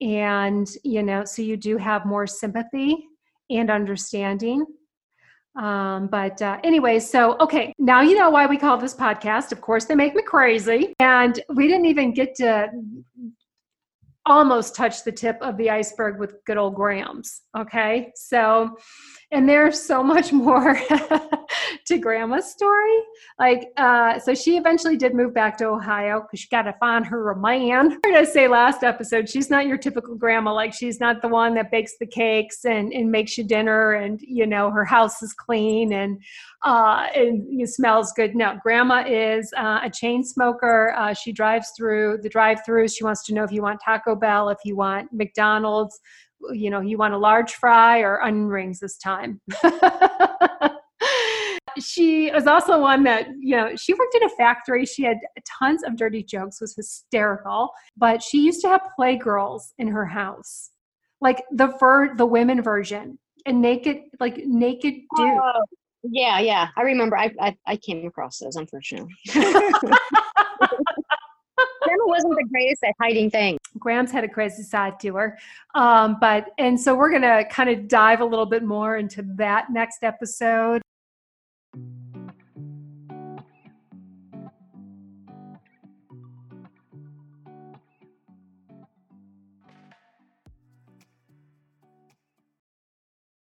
And, 0.00 0.66
you 0.84 1.02
know, 1.02 1.24
so 1.24 1.42
you 1.42 1.58
do 1.58 1.76
have 1.76 2.06
more 2.06 2.26
sympathy 2.26 2.96
and 3.50 3.70
understanding 3.70 4.64
um, 5.58 6.06
but 6.06 6.40
uh, 6.40 6.58
anyway, 6.62 7.00
so 7.00 7.36
okay, 7.40 7.72
now 7.78 8.00
you 8.00 8.16
know 8.16 8.30
why 8.30 8.46
we 8.46 8.56
call 8.56 8.78
this 8.78 8.94
podcast. 8.94 9.50
Of 9.50 9.60
course, 9.60 9.86
they 9.86 9.96
make 9.96 10.14
me 10.14 10.22
crazy, 10.22 10.94
and 11.00 11.40
we 11.52 11.66
didn't 11.66 11.86
even 11.86 12.14
get 12.14 12.36
to 12.36 12.68
almost 14.28 14.76
touch 14.76 15.04
the 15.04 15.12
tip 15.12 15.38
of 15.40 15.56
the 15.56 15.70
iceberg 15.70 16.18
with 16.18 16.44
good 16.44 16.58
old 16.58 16.74
Grams. 16.74 17.40
Okay, 17.56 18.12
so 18.14 18.76
and 19.30 19.48
there's 19.48 19.80
so 19.80 20.02
much 20.02 20.32
more 20.32 20.80
to 21.86 21.98
grandma's 21.98 22.50
story. 22.50 22.98
Like 23.38 23.72
uh 23.76 24.18
so 24.18 24.34
she 24.34 24.56
eventually 24.56 24.96
did 24.96 25.14
move 25.14 25.34
back 25.34 25.58
to 25.58 25.66
ohio 25.66 26.22
because 26.22 26.40
she 26.40 26.48
got 26.48 26.62
to 26.62 26.72
find 26.80 27.06
her 27.06 27.30
a 27.30 27.38
man. 27.38 27.98
I 28.06 28.24
say 28.24 28.48
last 28.48 28.82
episode 28.82 29.28
she's 29.28 29.50
not 29.50 29.66
your 29.66 29.76
typical 29.76 30.14
grandma. 30.14 30.54
Like 30.54 30.72
she's 30.72 30.98
not 30.98 31.20
the 31.20 31.28
one 31.28 31.54
that 31.54 31.70
bakes 31.70 31.94
the 31.98 32.06
cakes 32.06 32.64
and 32.64 32.92
and 32.92 33.10
makes 33.10 33.36
you 33.36 33.44
dinner 33.44 33.92
and 33.92 34.20
you 34.22 34.46
know 34.46 34.70
her 34.70 34.84
house 34.84 35.22
is 35.22 35.34
clean 35.34 35.92
and 35.92 36.20
uh 36.64 37.06
and 37.14 37.60
it 37.60 37.68
smells 37.68 38.12
good. 38.12 38.34
No 38.34 38.58
grandma 38.62 39.04
is 39.06 39.52
uh, 39.56 39.80
a 39.82 39.90
chain 39.90 40.24
smoker. 40.24 40.94
Uh, 40.96 41.12
she 41.12 41.32
drives 41.32 41.72
through 41.76 42.18
the 42.22 42.28
drive 42.28 42.60
throughs 42.66 42.96
she 42.96 43.04
wants 43.04 43.24
to 43.26 43.34
know 43.34 43.44
if 43.44 43.52
you 43.52 43.62
want 43.62 43.80
taco 43.84 44.14
bell 44.14 44.48
if 44.48 44.58
you 44.64 44.76
want 44.76 45.12
mcdonald's 45.12 46.00
you 46.52 46.70
know, 46.70 46.80
you 46.80 46.98
want 46.98 47.14
a 47.14 47.18
large 47.18 47.54
fry 47.54 48.00
or 48.00 48.22
onion 48.22 48.48
rings 48.48 48.80
this 48.80 48.98
time. 48.98 49.40
she 51.78 52.30
was 52.32 52.46
also 52.46 52.80
one 52.80 53.02
that, 53.04 53.28
you 53.38 53.56
know, 53.56 53.74
she 53.76 53.94
worked 53.94 54.14
in 54.14 54.24
a 54.24 54.28
factory. 54.30 54.84
She 54.84 55.02
had 55.02 55.18
tons 55.58 55.82
of 55.82 55.96
dirty 55.96 56.22
jokes, 56.22 56.60
was 56.60 56.74
hysterical, 56.74 57.70
but 57.96 58.22
she 58.22 58.42
used 58.42 58.60
to 58.62 58.68
have 58.68 58.82
playgirls 58.98 59.72
in 59.78 59.88
her 59.88 60.06
house. 60.06 60.70
Like 61.20 61.42
the 61.50 61.76
ver- 61.80 62.14
the 62.14 62.26
women 62.26 62.62
version 62.62 63.18
and 63.44 63.60
naked 63.60 64.02
like 64.20 64.36
naked 64.44 64.94
dude. 65.16 65.26
Oh, 65.40 65.64
yeah, 66.04 66.38
yeah. 66.38 66.68
I 66.76 66.82
remember 66.82 67.18
I, 67.18 67.32
I 67.40 67.56
I 67.66 67.76
came 67.76 68.06
across 68.06 68.38
those 68.38 68.54
unfortunately. 68.54 69.16
Grandma 71.82 72.04
wasn't 72.06 72.34
the 72.36 72.46
greatest 72.50 72.84
at 72.84 72.94
hiding 73.00 73.30
things. 73.30 73.58
Grams 73.78 74.10
had 74.10 74.24
a 74.24 74.28
crazy 74.28 74.62
side 74.62 74.98
to 75.00 75.14
her. 75.16 75.38
Um, 75.74 76.16
but, 76.20 76.50
and 76.58 76.80
so 76.80 76.94
we're 76.94 77.10
going 77.10 77.22
to 77.22 77.44
kind 77.50 77.70
of 77.70 77.88
dive 77.88 78.20
a 78.20 78.24
little 78.24 78.46
bit 78.46 78.62
more 78.62 78.96
into 78.96 79.22
that 79.36 79.70
next 79.70 80.02
episode. 80.02 80.82